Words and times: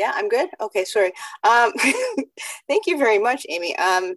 Yeah, 0.00 0.12
I'm 0.14 0.30
good. 0.30 0.48
Okay, 0.62 0.86
sorry. 0.86 1.12
Um, 1.44 1.72
thank 2.68 2.86
you 2.86 2.96
very 2.96 3.18
much, 3.18 3.44
Amy. 3.50 3.76
Um, 3.76 4.14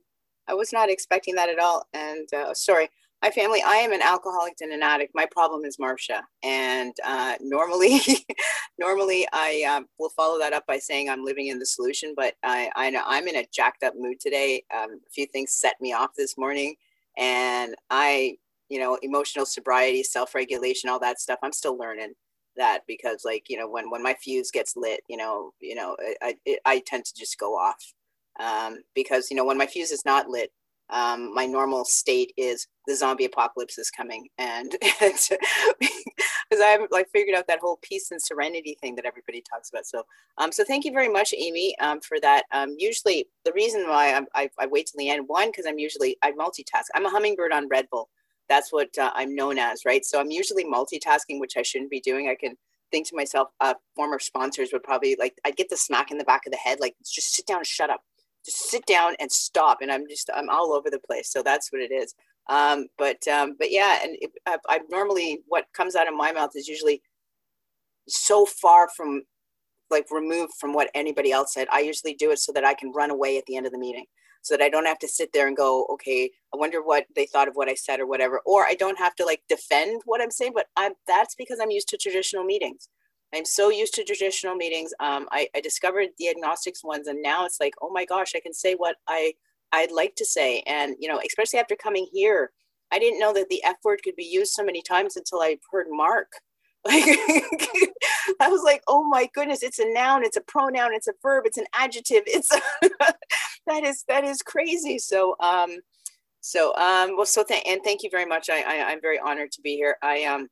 I 0.47 0.53
was 0.53 0.71
not 0.71 0.89
expecting 0.89 1.35
that 1.35 1.49
at 1.49 1.59
all. 1.59 1.85
And 1.93 2.25
uh, 2.33 2.53
sorry, 2.53 2.87
my 3.21 3.29
family, 3.29 3.61
I 3.61 3.75
am 3.75 3.91
an 3.91 4.01
alcoholic 4.01 4.53
and 4.61 4.71
an 4.71 4.81
addict. 4.81 5.11
My 5.13 5.25
problem 5.29 5.65
is 5.65 5.75
Marsha. 5.75 6.21
And 6.41 6.93
uh, 7.05 7.35
normally, 7.41 7.99
normally 8.79 9.27
I 9.33 9.65
uh, 9.67 9.81
will 9.99 10.11
follow 10.11 10.39
that 10.39 10.53
up 10.53 10.65
by 10.67 10.77
saying 10.77 11.09
I'm 11.09 11.25
living 11.25 11.47
in 11.47 11.59
the 11.59 11.65
solution, 11.65 12.13
but 12.15 12.35
I, 12.43 12.71
I 12.77 12.89
know 12.89 13.01
I'm 13.05 13.27
in 13.27 13.35
a 13.35 13.45
jacked 13.53 13.83
up 13.83 13.95
mood 13.97 14.21
today. 14.21 14.63
Um, 14.73 15.01
a 15.05 15.09
few 15.11 15.25
things 15.25 15.53
set 15.53 15.75
me 15.81 15.91
off 15.91 16.11
this 16.15 16.37
morning 16.37 16.75
and 17.17 17.75
I, 17.89 18.37
you 18.69 18.79
know, 18.79 18.97
emotional 19.01 19.45
sobriety, 19.45 20.01
self-regulation, 20.01 20.89
all 20.89 20.99
that 20.99 21.19
stuff. 21.19 21.39
I'm 21.43 21.51
still 21.51 21.77
learning 21.77 22.13
that 22.57 22.81
because 22.87 23.23
like, 23.25 23.49
you 23.49 23.57
know, 23.57 23.69
when, 23.69 23.89
when 23.89 24.03
my 24.03 24.13
fuse 24.13 24.51
gets 24.51 24.75
lit, 24.75 25.01
you 25.07 25.17
know, 25.17 25.51
you 25.59 25.75
know, 25.75 25.95
I, 26.21 26.35
I, 26.47 26.57
I 26.65 26.83
tend 26.85 27.05
to 27.05 27.13
just 27.15 27.39
go 27.39 27.55
off 27.55 27.93
um, 28.39 28.79
because, 28.95 29.29
you 29.29 29.37
know, 29.37 29.45
when 29.45 29.57
my 29.57 29.67
fuse 29.67 29.91
is 29.91 30.05
not 30.05 30.29
lit, 30.29 30.51
um, 30.89 31.33
my 31.33 31.45
normal 31.45 31.85
state 31.85 32.33
is 32.37 32.67
the 32.87 32.95
zombie 32.95 33.25
apocalypse 33.25 33.77
is 33.77 33.89
coming. 33.89 34.27
And 34.37 34.75
because 34.99 36.61
i 36.61 36.67
have 36.67 36.81
like 36.91 37.07
figured 37.11 37.35
out 37.35 37.47
that 37.47 37.59
whole 37.59 37.79
peace 37.81 38.11
and 38.11 38.21
serenity 38.21 38.77
thing 38.79 38.95
that 38.95 39.05
everybody 39.05 39.41
talks 39.49 39.69
about. 39.69 39.85
So 39.85 40.03
um, 40.37 40.51
so 40.51 40.63
thank 40.63 40.85
you 40.85 40.91
very 40.91 41.09
much 41.09 41.33
amy 41.35 41.75
um, 41.79 41.99
for 42.01 42.19
that. 42.19 42.43
Um, 42.51 42.75
usually 42.77 43.27
the 43.45 43.53
reason 43.53 43.87
why 43.87 44.13
I'm, 44.13 44.27
I, 44.35 44.49
I 44.59 44.67
wait 44.67 44.87
till 44.87 44.99
the 44.99 45.09
end 45.09 45.27
one 45.27 45.49
because 45.49 45.65
i'm 45.65 45.79
usually 45.79 46.17
i 46.21 46.31
multitask. 46.31 46.85
I'm 46.93 47.05
a 47.05 47.09
hummingbird 47.09 47.53
on 47.53 47.69
red 47.69 47.87
bull 47.89 48.09
that's 48.53 48.71
what 48.71 48.95
uh, 48.99 49.11
i'm 49.15 49.33
known 49.35 49.57
as 49.57 49.81
right? 49.85 50.05
So 50.05 50.19
i'm 50.19 50.31
usually 50.31 50.65
multitasking 50.65 51.39
which 51.39 51.57
i 51.57 51.63
shouldn't 51.63 51.91
be 51.91 51.99
doing. 51.99 52.29
I 52.29 52.35
can 52.35 52.55
think 52.91 53.07
to 53.07 53.15
myself 53.15 53.47
uh, 53.59 53.73
former 53.95 54.19
sponsors 54.19 54.69
would 54.71 54.83
probably 54.83 55.15
like 55.19 55.33
i'd 55.45 55.55
get 55.55 55.69
the 55.69 55.77
smack 55.77 56.11
in 56.11 56.19
the 56.19 56.23
back 56.23 56.41
of 56.45 56.51
the 56.51 56.57
head 56.57 56.77
like 56.79 56.95
just 57.03 57.33
sit 57.33 57.47
down 57.47 57.57
and 57.57 57.65
shut 57.67 57.89
up. 57.89 58.01
Just 58.45 58.69
sit 58.69 58.85
down 58.85 59.15
and 59.19 59.31
stop. 59.31 59.79
And 59.81 59.91
i'm 59.91 60.07
just 60.07 60.29
i'm 60.35 60.49
all 60.49 60.73
over 60.73 60.89
the 60.91 60.99
place. 60.99 61.31
So 61.31 61.41
that's 61.41 61.71
what 61.71 61.81
it 61.81 61.91
is. 61.91 62.13
Um, 62.49 62.87
but 62.97 63.25
um, 63.27 63.55
but 63.57 63.71
yeah 63.71 63.99
and 64.03 64.17
I, 64.45 64.57
I 64.67 64.79
normally 64.89 65.39
what 65.47 65.65
comes 65.73 65.95
out 65.95 66.07
of 66.07 66.15
my 66.15 66.31
mouth 66.31 66.51
is 66.55 66.67
usually 66.67 67.01
so 68.07 68.45
far 68.45 68.89
from 68.95 69.23
like 69.89 70.05
removed 70.11 70.53
from 70.59 70.73
what 70.73 70.91
anybody 70.93 71.31
else 71.31 71.53
said. 71.53 71.67
I 71.71 71.79
usually 71.79 72.15
do 72.15 72.31
it 72.31 72.39
so 72.39 72.51
that 72.53 72.65
i 72.65 72.73
can 72.73 72.91
run 72.91 73.09
away 73.09 73.37
at 73.37 73.45
the 73.47 73.55
end 73.57 73.65
of 73.65 73.71
the 73.71 73.85
meeting 73.87 74.05
so 74.43 74.55
that 74.55 74.63
i 74.63 74.69
don't 74.69 74.85
have 74.85 74.99
to 74.99 75.07
sit 75.07 75.33
there 75.33 75.47
and 75.47 75.57
go 75.57 75.85
okay 75.89 76.29
i 76.53 76.57
wonder 76.57 76.81
what 76.81 77.05
they 77.15 77.25
thought 77.25 77.47
of 77.47 77.55
what 77.55 77.69
i 77.69 77.73
said 77.73 77.99
or 77.99 78.05
whatever 78.05 78.39
or 78.45 78.65
i 78.65 78.75
don't 78.75 78.99
have 78.99 79.15
to 79.15 79.25
like 79.25 79.41
defend 79.49 80.01
what 80.05 80.21
i'm 80.21 80.31
saying 80.31 80.51
but 80.53 80.67
i'm 80.77 80.93
that's 81.07 81.35
because 81.35 81.59
i'm 81.59 81.71
used 81.71 81.89
to 81.89 81.97
traditional 81.97 82.43
meetings 82.43 82.89
I'm 83.35 83.45
so 83.45 83.69
used 83.69 83.95
to 83.95 84.03
traditional 84.03 84.55
meetings. 84.55 84.93
Um, 84.99 85.27
I, 85.31 85.47
I 85.55 85.61
discovered 85.61 86.09
the 86.19 86.29
agnostics 86.29 86.83
ones, 86.83 87.07
and 87.07 87.21
now 87.21 87.45
it's 87.45 87.59
like, 87.59 87.73
oh 87.81 87.89
my 87.91 88.05
gosh, 88.05 88.33
I 88.35 88.39
can 88.39 88.53
say 88.53 88.75
what 88.75 88.97
I 89.07 89.33
I'd 89.71 89.91
like 89.91 90.15
to 90.17 90.25
say. 90.25 90.61
And 90.67 90.95
you 90.99 91.07
know, 91.07 91.19
especially 91.25 91.59
after 91.59 91.75
coming 91.75 92.07
here, 92.13 92.51
I 92.91 92.99
didn't 92.99 93.19
know 93.19 93.33
that 93.33 93.49
the 93.49 93.63
F 93.63 93.77
word 93.83 94.01
could 94.03 94.15
be 94.15 94.23
used 94.23 94.53
so 94.53 94.63
many 94.63 94.83
times 94.83 95.17
until 95.17 95.41
I 95.41 95.57
heard 95.71 95.87
Mark. 95.89 96.27
Like 96.85 97.03
I 98.39 98.49
was 98.49 98.61
like, 98.63 98.81
oh 98.87 99.03
my 99.03 99.29
goodness, 99.33 99.63
it's 99.63 99.79
a 99.79 99.85
noun, 99.93 100.23
it's 100.23 100.37
a 100.37 100.41
pronoun, 100.41 100.93
it's 100.93 101.07
a 101.07 101.13
verb, 101.21 101.45
it's 101.45 101.57
an 101.57 101.65
adjective. 101.73 102.23
It's 102.25 102.49
that 103.67 103.83
is 103.83 104.03
that 104.07 104.23
is 104.23 104.41
crazy. 104.41 104.99
So 104.99 105.35
um, 105.39 105.77
so 106.41 106.75
um, 106.75 107.15
well, 107.15 107.25
so 107.25 107.43
th- 107.43 107.63
and 107.65 107.81
thank 107.83 108.03
you 108.03 108.09
very 108.11 108.25
much. 108.25 108.49
I, 108.49 108.61
I 108.63 108.91
I'm 108.91 109.01
very 109.01 109.19
honored 109.19 109.51
to 109.53 109.61
be 109.61 109.75
here. 109.75 109.97
I 110.01 110.23
um 110.25 110.49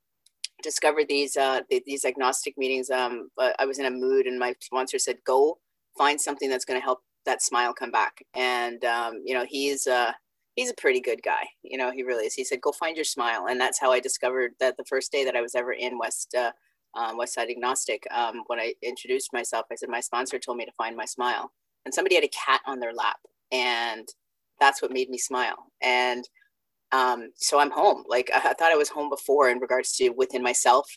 discovered 0.61 1.07
these 1.07 1.35
uh, 1.37 1.61
these 1.85 2.05
agnostic 2.05 2.57
meetings. 2.57 2.89
Um, 2.89 3.29
but 3.35 3.55
I 3.59 3.65
was 3.65 3.79
in 3.79 3.85
a 3.85 3.91
mood, 3.91 4.25
and 4.27 4.39
my 4.39 4.55
sponsor 4.61 4.99
said, 4.99 5.17
"Go 5.25 5.59
find 5.97 6.19
something 6.19 6.49
that's 6.49 6.65
going 6.65 6.79
to 6.79 6.83
help 6.83 6.99
that 7.25 7.41
smile 7.41 7.73
come 7.73 7.91
back." 7.91 8.23
And 8.33 8.83
um, 8.85 9.21
you 9.25 9.33
know, 9.33 9.45
he's 9.47 9.87
uh, 9.87 10.11
he's 10.55 10.71
a 10.71 10.75
pretty 10.75 11.01
good 11.01 11.21
guy. 11.23 11.47
You 11.63 11.77
know, 11.77 11.91
he 11.91 12.03
really 12.03 12.25
is. 12.25 12.33
He 12.33 12.43
said, 12.43 12.61
"Go 12.61 12.71
find 12.71 12.95
your 12.95 13.05
smile," 13.05 13.47
and 13.47 13.59
that's 13.59 13.79
how 13.79 13.91
I 13.91 13.99
discovered 13.99 14.53
that 14.59 14.77
the 14.77 14.85
first 14.85 15.11
day 15.11 15.23
that 15.25 15.35
I 15.35 15.41
was 15.41 15.55
ever 15.55 15.73
in 15.73 15.97
West 15.97 16.35
uh, 16.35 16.51
um, 16.95 17.17
West 17.17 17.33
Side 17.33 17.49
Agnostic. 17.49 18.05
Um, 18.11 18.43
when 18.47 18.59
I 18.59 18.73
introduced 18.81 19.33
myself, 19.33 19.65
I 19.71 19.75
said 19.75 19.89
my 19.89 20.01
sponsor 20.01 20.39
told 20.39 20.57
me 20.57 20.65
to 20.65 20.71
find 20.73 20.95
my 20.95 21.05
smile, 21.05 21.51
and 21.85 21.93
somebody 21.93 22.15
had 22.15 22.23
a 22.23 22.29
cat 22.29 22.61
on 22.65 22.79
their 22.79 22.93
lap, 22.93 23.19
and 23.51 24.07
that's 24.59 24.81
what 24.81 24.91
made 24.91 25.09
me 25.09 25.17
smile. 25.17 25.71
And 25.81 26.27
um, 26.91 27.31
so 27.35 27.59
I'm 27.59 27.71
home. 27.71 28.03
Like 28.07 28.29
I, 28.33 28.49
I, 28.49 28.53
thought 28.53 28.71
I 28.71 28.77
was 28.77 28.89
home 28.89 29.09
before 29.09 29.49
in 29.49 29.59
regards 29.59 29.95
to 29.97 30.09
within 30.09 30.43
myself 30.43 30.89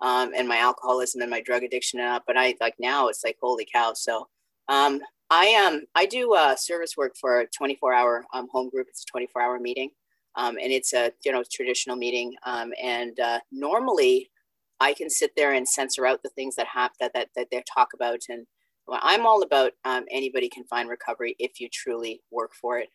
um, 0.00 0.32
and 0.36 0.48
my 0.48 0.58
alcoholism 0.58 1.20
and 1.20 1.30
my 1.30 1.40
drug 1.40 1.62
addiction 1.62 2.00
and 2.00 2.08
up. 2.08 2.24
But 2.26 2.36
I 2.36 2.54
like 2.60 2.74
now 2.78 3.08
it's 3.08 3.24
like 3.24 3.36
holy 3.40 3.66
cow. 3.72 3.92
So 3.94 4.28
um, 4.68 5.00
I 5.30 5.54
um, 5.66 5.82
I 5.94 6.06
do 6.06 6.34
uh, 6.34 6.56
service 6.56 6.96
work 6.96 7.14
for 7.20 7.40
a 7.40 7.46
24 7.46 7.94
hour 7.94 8.24
um, 8.34 8.48
home 8.52 8.68
group. 8.70 8.88
It's 8.90 9.02
a 9.02 9.12
24 9.12 9.42
hour 9.42 9.60
meeting, 9.60 9.90
um, 10.36 10.56
and 10.58 10.72
it's 10.72 10.92
a 10.94 11.12
you 11.24 11.32
know 11.32 11.44
traditional 11.52 11.96
meeting. 11.96 12.34
Um, 12.44 12.72
and 12.82 13.18
uh, 13.20 13.40
normally 13.52 14.30
I 14.80 14.94
can 14.94 15.10
sit 15.10 15.32
there 15.36 15.52
and 15.52 15.68
censor 15.68 16.06
out 16.06 16.22
the 16.22 16.30
things 16.30 16.56
that 16.56 16.66
have 16.68 16.92
that 17.00 17.12
that 17.14 17.28
that 17.36 17.48
they 17.52 17.62
talk 17.72 17.88
about. 17.94 18.20
And 18.28 18.46
well, 18.86 19.00
I'm 19.02 19.26
all 19.26 19.42
about 19.42 19.72
um, 19.84 20.04
anybody 20.10 20.48
can 20.48 20.64
find 20.64 20.88
recovery 20.88 21.36
if 21.38 21.60
you 21.60 21.68
truly 21.72 22.22
work 22.30 22.52
for 22.60 22.78
it 22.78 22.88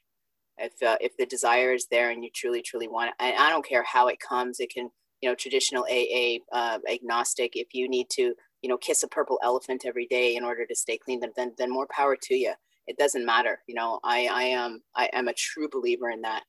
if 0.58 0.74
uh, 0.84 0.98
if 1.02 1.16
the 1.18 1.26
desire 1.26 1.74
is 1.74 1.88
there 1.92 2.12
and 2.12 2.24
you 2.24 2.30
truly 2.34 2.62
truly 2.62 2.88
want 2.88 3.10
it 3.10 3.16
and 3.20 3.36
i 3.38 3.50
don't 3.50 3.68
care 3.68 3.84
how 3.84 4.08
it 4.08 4.20
comes 4.20 4.60
it 4.60 4.72
can 4.74 4.90
you 5.22 5.30
know 5.30 5.36
traditional 5.36 5.86
aa 5.90 6.38
uh, 6.54 6.80
agnostic 6.92 7.52
if 7.56 7.68
you 7.74 7.90
need 7.90 8.08
to 8.10 8.34
you 8.66 8.70
know 8.70 8.78
kiss 8.78 9.04
a 9.04 9.08
purple 9.08 9.40
elephant 9.44 9.84
every 9.86 10.08
day 10.08 10.36
in 10.36 10.44
order 10.44 10.66
to 10.66 10.76
stay 10.76 10.98
clean 10.98 11.20
then 11.20 11.32
then, 11.38 11.54
then 11.58 11.72
more 11.72 11.88
power 11.92 12.18
to 12.24 12.36
you. 12.36 12.54
It 12.88 12.98
doesn't 12.98 13.26
matter 13.26 13.60
you 13.68 13.76
know 13.76 14.00
i 14.04 14.20
i 14.42 14.44
am 14.44 14.82
i 14.96 15.10
am 15.14 15.28
a 15.30 15.34
true 15.34 15.70
believer 15.72 16.10
in 16.10 16.22
that. 16.22 16.44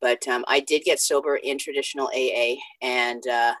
But 0.00 0.26
um, 0.28 0.44
i 0.48 0.58
did 0.60 0.82
get 0.82 1.00
sober 1.00 1.36
in 1.36 1.58
traditional 1.58 2.10
aa 2.14 2.54
and 2.82 3.26
uh, 3.26 3.54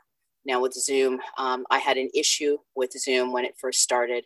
now 0.44 0.60
with 0.60 0.74
zoom 0.74 1.20
um, 1.38 1.64
i 1.70 1.78
had 1.78 1.96
an 1.96 2.10
issue 2.14 2.58
with 2.74 2.92
zoom 3.06 3.32
when 3.32 3.44
it 3.44 3.54
first 3.60 3.80
started 3.80 4.24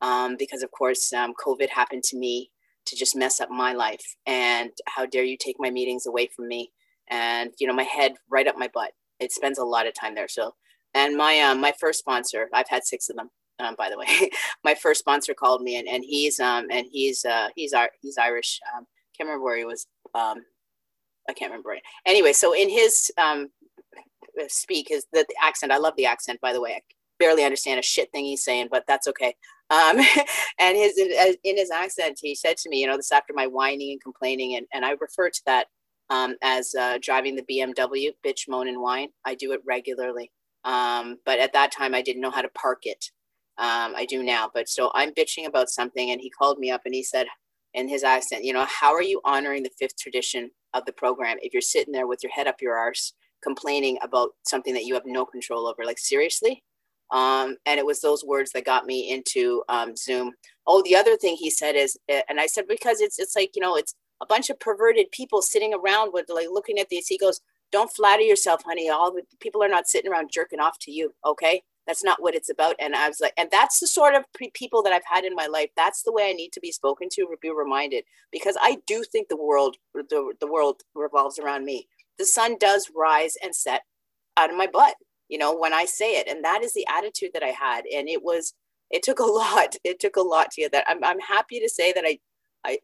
um, 0.00 0.36
because 0.38 0.62
of 0.62 0.70
course 0.70 1.12
um, 1.12 1.34
covid 1.46 1.68
happened 1.68 2.04
to 2.04 2.16
me 2.16 2.50
to 2.88 2.96
just 2.96 3.16
mess 3.16 3.40
up 3.40 3.50
my 3.50 3.72
life 3.72 4.16
and 4.26 4.70
how 4.86 5.06
dare 5.06 5.24
you 5.24 5.36
take 5.36 5.56
my 5.58 5.70
meetings 5.70 6.06
away 6.06 6.28
from 6.34 6.48
me? 6.48 6.72
And 7.10 7.50
you 7.58 7.66
know 7.66 7.74
my 7.74 7.84
head 7.84 8.14
right 8.30 8.46
up 8.46 8.56
my 8.58 8.68
butt. 8.72 8.92
It 9.20 9.32
spends 9.32 9.58
a 9.58 9.64
lot 9.64 9.86
of 9.86 9.94
time 9.94 10.14
there. 10.14 10.28
So 10.28 10.54
and 10.98 11.16
my 11.16 11.38
um, 11.40 11.60
my 11.60 11.72
first 11.80 11.98
sponsor 11.98 12.48
i've 12.52 12.68
had 12.68 12.84
six 12.84 13.08
of 13.08 13.16
them 13.16 13.30
um, 13.60 13.74
by 13.76 13.88
the 13.90 13.98
way 13.98 14.06
my 14.64 14.74
first 14.74 15.00
sponsor 15.00 15.34
called 15.34 15.62
me 15.62 15.76
and, 15.76 15.88
and 15.88 16.04
he's 16.04 16.38
um 16.40 16.66
and 16.70 16.86
he's 16.90 17.24
uh 17.24 17.48
he's 17.56 17.74
he's 18.02 18.18
irish 18.18 18.60
um 18.74 18.86
can't 19.16 19.28
remember 19.28 19.44
where 19.44 19.56
he 19.56 19.64
was 19.64 19.86
um 20.14 20.44
i 21.28 21.32
can't 21.32 21.50
remember 21.50 21.72
it 21.72 21.82
anyway 22.06 22.32
so 22.32 22.54
in 22.54 22.68
his 22.68 23.10
um 23.18 23.48
speak 24.48 24.86
his 24.88 25.06
the, 25.12 25.24
the 25.28 25.34
accent 25.42 25.72
i 25.72 25.78
love 25.78 25.94
the 25.96 26.06
accent 26.06 26.40
by 26.40 26.52
the 26.52 26.60
way 26.60 26.74
i 26.74 26.80
barely 27.18 27.42
understand 27.42 27.80
a 27.80 27.82
shit 27.82 28.10
thing 28.12 28.24
he's 28.24 28.44
saying 28.44 28.68
but 28.70 28.84
that's 28.86 29.08
okay 29.08 29.34
um, 29.70 29.98
and 30.58 30.76
his 30.76 30.98
in 30.98 31.56
his 31.56 31.70
accent, 31.70 32.18
he 32.22 32.34
said 32.34 32.56
to 32.58 32.68
me, 32.70 32.80
you 32.80 32.86
know, 32.86 32.96
this 32.96 33.12
after 33.12 33.32
my 33.34 33.46
whining 33.46 33.92
and 33.92 34.00
complaining, 34.02 34.56
and, 34.56 34.66
and 34.72 34.84
I 34.84 34.92
refer 34.92 35.28
to 35.30 35.42
that 35.46 35.66
um, 36.10 36.36
as 36.42 36.74
uh, 36.74 36.98
driving 37.02 37.36
the 37.36 37.42
BMW, 37.42 38.12
bitch, 38.24 38.48
moan, 38.48 38.68
and 38.68 38.80
whine. 38.80 39.08
I 39.24 39.34
do 39.34 39.52
it 39.52 39.60
regularly. 39.66 40.30
Um, 40.68 41.16
but 41.24 41.38
at 41.40 41.54
that 41.54 41.72
time, 41.72 41.94
I 41.94 42.02
didn't 42.02 42.20
know 42.20 42.30
how 42.30 42.42
to 42.42 42.50
park 42.50 42.80
it. 42.82 43.10
Um, 43.56 43.94
I 43.96 44.06
do 44.08 44.22
now. 44.22 44.50
But 44.52 44.68
so 44.68 44.90
I'm 44.94 45.14
bitching 45.14 45.46
about 45.46 45.70
something, 45.70 46.10
and 46.10 46.20
he 46.20 46.30
called 46.30 46.58
me 46.58 46.70
up 46.70 46.82
and 46.84 46.94
he 46.94 47.02
said, 47.02 47.26
in 47.74 47.88
his 47.88 48.04
accent, 48.04 48.44
you 48.44 48.52
know, 48.52 48.66
how 48.68 48.94
are 48.94 49.02
you 49.02 49.20
honoring 49.24 49.62
the 49.62 49.70
fifth 49.78 49.96
tradition 49.98 50.50
of 50.74 50.84
the 50.84 50.92
program 50.92 51.36
if 51.40 51.52
you're 51.52 51.62
sitting 51.62 51.92
there 51.92 52.06
with 52.06 52.20
your 52.22 52.32
head 52.32 52.46
up 52.46 52.56
your 52.60 52.76
arse 52.76 53.14
complaining 53.42 53.98
about 54.02 54.30
something 54.44 54.74
that 54.74 54.84
you 54.84 54.94
have 54.94 55.04
no 55.06 55.24
control 55.24 55.66
over? 55.66 55.84
Like, 55.84 55.98
seriously? 55.98 56.62
Um, 57.10 57.56
and 57.64 57.78
it 57.78 57.86
was 57.86 58.00
those 58.00 58.24
words 58.24 58.52
that 58.52 58.66
got 58.66 58.84
me 58.84 59.10
into 59.10 59.62
um, 59.68 59.96
Zoom. 59.96 60.32
Oh, 60.66 60.82
the 60.82 60.96
other 60.96 61.16
thing 61.16 61.36
he 61.36 61.50
said 61.50 61.74
is, 61.74 61.96
eh, 62.08 62.20
and 62.28 62.38
I 62.38 62.46
said 62.46 62.64
because 62.68 63.00
it's 63.00 63.18
it's 63.18 63.34
like 63.34 63.52
you 63.54 63.62
know 63.62 63.76
it's 63.76 63.94
a 64.20 64.26
bunch 64.26 64.50
of 64.50 64.60
perverted 64.60 65.10
people 65.10 65.40
sitting 65.40 65.72
around 65.72 66.12
with 66.12 66.26
like 66.28 66.48
looking 66.50 66.78
at 66.78 66.88
these. 66.90 67.06
He 67.06 67.16
goes, 67.16 67.40
"Don't 67.72 67.92
flatter 67.92 68.22
yourself, 68.22 68.62
honey. 68.64 68.88
All 68.88 69.12
the 69.12 69.22
people 69.40 69.62
are 69.62 69.68
not 69.68 69.88
sitting 69.88 70.10
around 70.10 70.30
jerking 70.32 70.60
off 70.60 70.78
to 70.80 70.90
you. 70.90 71.14
Okay, 71.24 71.62
that's 71.86 72.04
not 72.04 72.22
what 72.22 72.34
it's 72.34 72.50
about." 72.50 72.76
And 72.78 72.94
I 72.94 73.08
was 73.08 73.20
like, 73.20 73.34
and 73.36 73.48
that's 73.50 73.80
the 73.80 73.86
sort 73.86 74.14
of 74.14 74.24
people 74.54 74.82
that 74.82 74.92
I've 74.92 75.02
had 75.04 75.24
in 75.24 75.34
my 75.34 75.46
life. 75.46 75.70
That's 75.76 76.02
the 76.02 76.12
way 76.12 76.30
I 76.30 76.32
need 76.32 76.52
to 76.52 76.60
be 76.60 76.72
spoken 76.72 77.08
to, 77.12 77.28
be 77.40 77.50
reminded, 77.50 78.04
because 78.32 78.56
I 78.60 78.78
do 78.86 79.04
think 79.04 79.28
the 79.28 79.36
world 79.36 79.76
the, 79.94 80.34
the 80.40 80.50
world 80.50 80.82
revolves 80.94 81.38
around 81.38 81.64
me. 81.64 81.88
The 82.18 82.26
sun 82.26 82.56
does 82.58 82.90
rise 82.94 83.36
and 83.42 83.54
set 83.54 83.82
out 84.36 84.50
of 84.50 84.56
my 84.56 84.66
butt 84.66 84.94
you 85.28 85.38
know 85.38 85.54
when 85.54 85.72
i 85.72 85.84
say 85.84 86.12
it 86.18 86.28
and 86.28 86.44
that 86.44 86.62
is 86.62 86.72
the 86.72 86.86
attitude 86.88 87.30
that 87.34 87.42
i 87.42 87.48
had 87.48 87.84
and 87.94 88.08
it 88.08 88.22
was 88.22 88.54
it 88.90 89.02
took 89.02 89.18
a 89.18 89.24
lot 89.24 89.76
it 89.84 90.00
took 90.00 90.16
a 90.16 90.22
lot 90.22 90.50
to 90.50 90.62
get 90.62 90.72
that 90.72 90.84
i'm, 90.88 91.02
I'm 91.04 91.20
happy 91.20 91.60
to 91.60 91.68
say 91.68 91.92
that 91.92 92.04
i 92.04 92.18
i 92.64 92.78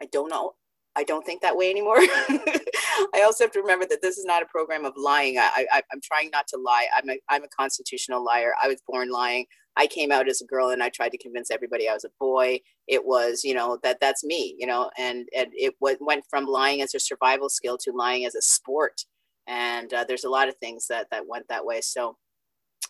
i 0.00 0.06
don't 0.06 0.30
know 0.30 0.54
i 0.96 1.04
don't 1.04 1.24
think 1.24 1.40
that 1.42 1.56
way 1.56 1.70
anymore 1.70 1.96
i 1.98 3.22
also 3.22 3.44
have 3.44 3.52
to 3.52 3.60
remember 3.60 3.86
that 3.88 4.02
this 4.02 4.18
is 4.18 4.24
not 4.24 4.42
a 4.42 4.46
program 4.46 4.84
of 4.84 4.94
lying 4.96 5.38
I, 5.38 5.66
I 5.72 5.82
i'm 5.92 6.00
trying 6.02 6.30
not 6.32 6.46
to 6.48 6.56
lie 6.56 6.86
i'm 6.96 7.10
a 7.10 7.18
i'm 7.28 7.44
a 7.44 7.48
constitutional 7.48 8.24
liar 8.24 8.52
i 8.62 8.68
was 8.68 8.82
born 8.86 9.10
lying 9.10 9.46
I 9.76 9.86
came 9.86 10.12
out 10.12 10.28
as 10.28 10.40
a 10.40 10.46
girl 10.46 10.70
and 10.70 10.82
I 10.82 10.88
tried 10.88 11.10
to 11.10 11.18
convince 11.18 11.50
everybody 11.50 11.88
I 11.88 11.94
was 11.94 12.04
a 12.04 12.10
boy. 12.20 12.60
It 12.86 13.04
was, 13.04 13.42
you 13.42 13.54
know, 13.54 13.78
that 13.82 13.98
that's 14.00 14.24
me, 14.24 14.54
you 14.58 14.66
know, 14.66 14.90
and, 14.96 15.28
and 15.36 15.48
it 15.52 15.74
w- 15.80 15.98
went 16.00 16.24
from 16.30 16.46
lying 16.46 16.80
as 16.80 16.94
a 16.94 17.00
survival 17.00 17.48
skill 17.48 17.76
to 17.78 17.92
lying 17.92 18.24
as 18.24 18.34
a 18.34 18.42
sport. 18.42 19.04
And 19.48 19.92
uh, 19.92 20.04
there's 20.06 20.24
a 20.24 20.30
lot 20.30 20.48
of 20.48 20.56
things 20.58 20.86
that, 20.88 21.08
that 21.10 21.26
went 21.26 21.48
that 21.48 21.66
way. 21.66 21.80
So, 21.80 22.16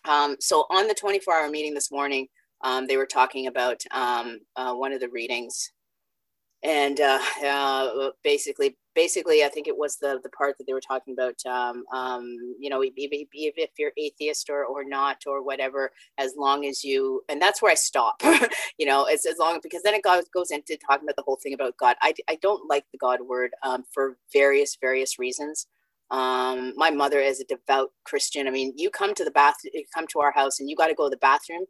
um, 0.06 0.36
so 0.40 0.66
on 0.70 0.86
the 0.86 0.94
24 0.94 1.34
hour 1.34 1.50
meeting 1.50 1.74
this 1.74 1.90
morning, 1.90 2.28
um, 2.62 2.86
they 2.86 2.96
were 2.96 3.06
talking 3.06 3.46
about 3.46 3.80
um, 3.90 4.40
uh, 4.56 4.74
one 4.74 4.92
of 4.92 5.00
the 5.00 5.08
readings 5.08 5.72
and 6.64 7.00
uh, 7.00 7.20
uh, 7.46 8.10
basically 8.22 8.76
basically 8.94 9.44
i 9.44 9.48
think 9.48 9.68
it 9.68 9.76
was 9.76 9.96
the 9.96 10.18
the 10.22 10.30
part 10.30 10.56
that 10.56 10.66
they 10.66 10.72
were 10.72 10.80
talking 10.80 11.12
about 11.12 11.34
um, 11.46 11.84
um, 11.92 12.36
you 12.58 12.70
know 12.70 12.82
if 12.82 13.70
you're 13.78 13.92
atheist 13.98 14.48
or, 14.48 14.64
or 14.64 14.84
not 14.84 15.18
or 15.26 15.42
whatever 15.42 15.90
as 16.18 16.34
long 16.36 16.64
as 16.64 16.82
you 16.82 17.22
and 17.28 17.40
that's 17.40 17.60
where 17.60 17.72
i 17.72 17.74
stop 17.74 18.20
you 18.78 18.86
know 18.86 19.04
as, 19.04 19.26
as 19.26 19.36
long 19.38 19.58
because 19.62 19.82
then 19.82 19.94
it 19.94 20.02
goes, 20.02 20.24
goes 20.32 20.50
into 20.50 20.76
talking 20.76 21.04
about 21.06 21.16
the 21.16 21.22
whole 21.22 21.38
thing 21.42 21.52
about 21.52 21.76
god. 21.76 21.96
I, 22.02 22.14
I 22.28 22.36
don't 22.36 22.68
like 22.68 22.84
the 22.92 22.98
god 22.98 23.20
word 23.20 23.50
um, 23.62 23.84
for 23.92 24.16
various 24.32 24.76
various 24.80 25.18
reasons. 25.18 25.66
Um, 26.10 26.74
my 26.76 26.90
mother 26.90 27.18
is 27.18 27.40
a 27.40 27.44
devout 27.44 27.90
christian. 28.04 28.46
I 28.46 28.50
mean 28.50 28.72
you 28.76 28.90
come 28.90 29.14
to 29.14 29.24
the 29.24 29.30
bath 29.30 29.56
you 29.64 29.84
come 29.94 30.06
to 30.08 30.20
our 30.20 30.32
house 30.32 30.60
and 30.60 30.70
you 30.70 30.76
got 30.76 30.86
to 30.86 30.94
go 30.94 31.06
to 31.06 31.10
the 31.10 31.16
bathroom 31.16 31.64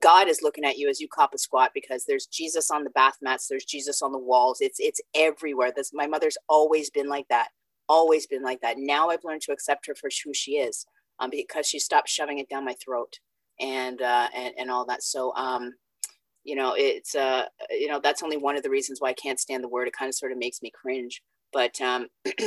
God 0.00 0.28
is 0.28 0.42
looking 0.42 0.64
at 0.64 0.78
you 0.78 0.88
as 0.88 1.00
you 1.00 1.08
cop 1.08 1.34
a 1.34 1.38
squat 1.38 1.72
because 1.74 2.04
there's 2.04 2.26
Jesus 2.26 2.70
on 2.70 2.84
the 2.84 2.90
bath 2.90 3.16
mats, 3.22 3.48
there's 3.48 3.64
Jesus 3.64 4.02
on 4.02 4.12
the 4.12 4.18
walls. 4.18 4.58
It's 4.60 4.78
it's 4.78 5.00
everywhere. 5.14 5.72
This 5.74 5.92
my 5.92 6.06
mother's 6.06 6.38
always 6.48 6.90
been 6.90 7.08
like 7.08 7.26
that, 7.28 7.48
always 7.88 8.26
been 8.26 8.42
like 8.42 8.60
that. 8.60 8.76
Now 8.78 9.08
I've 9.10 9.24
learned 9.24 9.42
to 9.42 9.52
accept 9.52 9.86
her 9.86 9.94
for 9.94 10.08
who 10.24 10.32
she 10.32 10.52
is, 10.52 10.86
um, 11.18 11.30
because 11.30 11.66
she 11.66 11.78
stopped 11.78 12.08
shoving 12.08 12.38
it 12.38 12.48
down 12.48 12.64
my 12.64 12.74
throat 12.74 13.18
and 13.58 14.00
uh, 14.00 14.28
and 14.34 14.54
and 14.58 14.70
all 14.70 14.84
that. 14.86 15.02
So 15.02 15.34
um, 15.34 15.74
you 16.44 16.54
know, 16.54 16.74
it's 16.76 17.14
uh, 17.14 17.46
you 17.70 17.88
know, 17.88 18.00
that's 18.02 18.22
only 18.22 18.36
one 18.36 18.56
of 18.56 18.62
the 18.62 18.70
reasons 18.70 19.00
why 19.00 19.10
I 19.10 19.14
can't 19.14 19.40
stand 19.40 19.62
the 19.64 19.68
word. 19.68 19.88
It 19.88 19.94
kind 19.96 20.08
of 20.08 20.14
sort 20.14 20.32
of 20.32 20.38
makes 20.38 20.62
me 20.62 20.70
cringe. 20.70 21.22
But 21.52 21.80
um, 21.80 22.06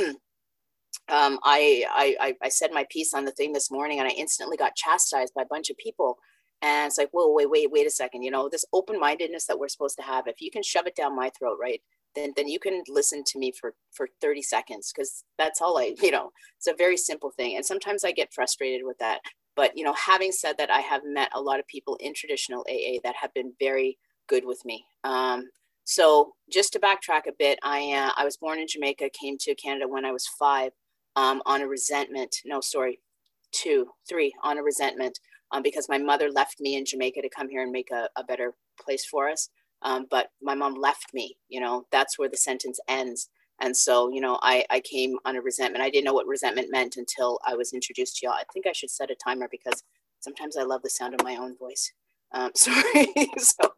um, 1.08 1.38
I, 1.44 1.84
I 1.92 2.34
I 2.42 2.48
said 2.48 2.70
my 2.72 2.86
piece 2.90 3.14
on 3.14 3.24
the 3.24 3.32
thing 3.32 3.52
this 3.52 3.70
morning, 3.70 3.98
and 3.98 4.08
I 4.08 4.12
instantly 4.12 4.56
got 4.56 4.76
chastised 4.76 5.34
by 5.34 5.42
a 5.42 5.46
bunch 5.50 5.70
of 5.70 5.76
people 5.76 6.16
and 6.64 6.86
it's 6.86 6.96
like, 6.96 7.10
whoa, 7.12 7.30
wait, 7.30 7.50
wait, 7.50 7.70
wait 7.70 7.86
a 7.86 7.90
second. 7.90 8.22
You 8.22 8.30
know, 8.30 8.48
this 8.48 8.64
open 8.72 8.98
mindedness 8.98 9.44
that 9.46 9.58
we're 9.58 9.68
supposed 9.68 9.98
to 9.98 10.02
have, 10.02 10.26
if 10.26 10.40
you 10.40 10.50
can 10.50 10.62
shove 10.62 10.86
it 10.86 10.96
down 10.96 11.14
my 11.14 11.30
throat, 11.38 11.58
right, 11.60 11.82
then, 12.14 12.32
then 12.36 12.48
you 12.48 12.58
can 12.58 12.82
listen 12.88 13.22
to 13.26 13.38
me 13.38 13.52
for, 13.52 13.74
for 13.92 14.08
30 14.22 14.40
seconds 14.40 14.90
because 14.90 15.24
that's 15.36 15.60
all 15.60 15.76
I, 15.76 15.94
you 16.02 16.10
know, 16.10 16.30
it's 16.56 16.66
a 16.66 16.74
very 16.74 16.96
simple 16.96 17.30
thing. 17.30 17.56
And 17.56 17.66
sometimes 17.66 18.02
I 18.02 18.12
get 18.12 18.32
frustrated 18.32 18.80
with 18.82 18.96
that. 18.98 19.20
But, 19.54 19.76
you 19.76 19.84
know, 19.84 19.92
having 19.92 20.32
said 20.32 20.56
that, 20.56 20.70
I 20.70 20.80
have 20.80 21.02
met 21.04 21.28
a 21.34 21.40
lot 21.40 21.60
of 21.60 21.66
people 21.66 21.98
in 22.00 22.14
traditional 22.14 22.64
AA 22.66 22.98
that 23.04 23.16
have 23.20 23.34
been 23.34 23.52
very 23.60 23.98
good 24.26 24.46
with 24.46 24.64
me. 24.64 24.86
Um, 25.04 25.50
so 25.84 26.32
just 26.50 26.72
to 26.72 26.80
backtrack 26.80 27.26
a 27.28 27.34
bit, 27.38 27.58
I, 27.62 27.92
uh, 27.92 28.12
I 28.16 28.24
was 28.24 28.38
born 28.38 28.58
in 28.58 28.66
Jamaica, 28.66 29.10
came 29.10 29.36
to 29.40 29.54
Canada 29.54 29.86
when 29.86 30.06
I 30.06 30.12
was 30.12 30.26
five 30.26 30.72
um, 31.14 31.42
on 31.44 31.60
a 31.60 31.68
resentment. 31.68 32.36
No, 32.46 32.62
sorry, 32.62 33.00
two, 33.52 33.88
three 34.08 34.32
on 34.42 34.56
a 34.56 34.62
resentment 34.62 35.18
um, 35.54 35.62
because 35.62 35.88
my 35.88 35.98
mother 35.98 36.30
left 36.30 36.60
me 36.60 36.76
in 36.76 36.84
Jamaica 36.84 37.22
to 37.22 37.28
come 37.28 37.48
here 37.48 37.62
and 37.62 37.70
make 37.70 37.90
a, 37.92 38.08
a 38.16 38.24
better 38.24 38.54
place 38.84 39.04
for 39.06 39.30
us. 39.30 39.48
Um, 39.82 40.06
but 40.10 40.30
my 40.42 40.54
mom 40.54 40.74
left 40.74 41.14
me, 41.14 41.36
you 41.48 41.60
know, 41.60 41.86
that's 41.92 42.18
where 42.18 42.28
the 42.28 42.36
sentence 42.36 42.80
ends. 42.88 43.28
And 43.60 43.76
so, 43.76 44.10
you 44.10 44.20
know, 44.20 44.38
I, 44.42 44.64
I 44.70 44.80
came 44.80 45.16
on 45.24 45.36
a 45.36 45.40
resentment. 45.40 45.84
I 45.84 45.90
didn't 45.90 46.06
know 46.06 46.12
what 46.12 46.26
resentment 46.26 46.72
meant 46.72 46.96
until 46.96 47.38
I 47.46 47.54
was 47.54 47.72
introduced 47.72 48.16
to 48.16 48.26
y'all. 48.26 48.34
I 48.34 48.42
think 48.52 48.66
I 48.66 48.72
should 48.72 48.90
set 48.90 49.12
a 49.12 49.14
timer 49.14 49.46
because 49.48 49.84
sometimes 50.18 50.56
I 50.56 50.64
love 50.64 50.82
the 50.82 50.90
sound 50.90 51.14
of 51.14 51.22
my 51.22 51.36
own 51.36 51.56
voice. 51.56 51.92
Um, 52.32 52.50
sorry. 52.56 53.06
so, 53.38 53.72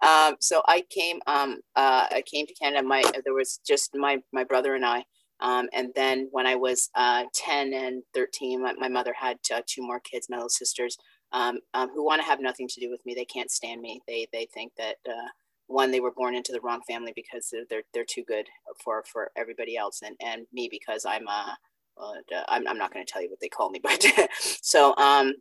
um, 0.00 0.36
so 0.40 0.62
I 0.68 0.84
came, 0.88 1.20
um, 1.26 1.60
uh, 1.76 2.06
I 2.10 2.22
came 2.24 2.46
to 2.46 2.54
Canada. 2.54 2.86
My, 2.86 3.02
there 3.24 3.34
was 3.34 3.60
just 3.66 3.90
my, 3.94 4.22
my 4.32 4.44
brother 4.44 4.74
and 4.74 4.86
I, 4.86 5.04
um, 5.40 5.68
and 5.72 5.90
then 5.94 6.28
when 6.32 6.46
I 6.46 6.56
was 6.56 6.90
uh, 6.94 7.24
10 7.34 7.72
and 7.72 8.02
13, 8.14 8.62
my, 8.62 8.72
my 8.74 8.88
mother 8.88 9.14
had 9.18 9.38
uh, 9.54 9.62
two 9.66 9.82
more 9.82 10.00
kids, 10.00 10.28
my 10.28 10.36
little 10.36 10.48
sisters, 10.48 10.96
um, 11.32 11.60
um, 11.74 11.90
who 11.94 12.04
want 12.04 12.20
to 12.20 12.26
have 12.26 12.40
nothing 12.40 12.68
to 12.68 12.80
do 12.80 12.90
with 12.90 13.04
me. 13.06 13.14
They 13.14 13.24
can't 13.24 13.50
stand 13.50 13.80
me. 13.80 14.00
They, 14.06 14.26
they 14.32 14.46
think 14.52 14.72
that 14.76 14.96
uh, 15.08 15.28
one, 15.66 15.90
they 15.90 16.00
were 16.00 16.12
born 16.12 16.34
into 16.34 16.52
the 16.52 16.60
wrong 16.60 16.80
family 16.86 17.12
because 17.14 17.48
they're, 17.50 17.64
they're, 17.70 17.82
they're 17.94 18.04
too 18.04 18.24
good 18.26 18.46
for, 18.82 19.04
for 19.10 19.30
everybody 19.36 19.76
else. 19.76 20.00
And, 20.04 20.16
and 20.20 20.46
me 20.52 20.68
because 20.70 21.04
I'm, 21.04 21.26
uh, 21.28 21.52
I'm, 22.48 22.66
I'm 22.66 22.78
not 22.78 22.92
going 22.92 23.04
to 23.04 23.10
tell 23.10 23.22
you 23.22 23.30
what 23.30 23.40
they 23.40 23.48
call 23.48 23.70
me, 23.70 23.80
but 23.82 24.04
so, 24.62 24.96
um, 24.96 25.34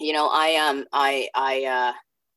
you 0.00 0.12
know, 0.12 0.28
I, 0.32 0.56
um, 0.56 0.84
I, 0.92 1.28
I, 1.34 1.64
uh, 1.64 1.92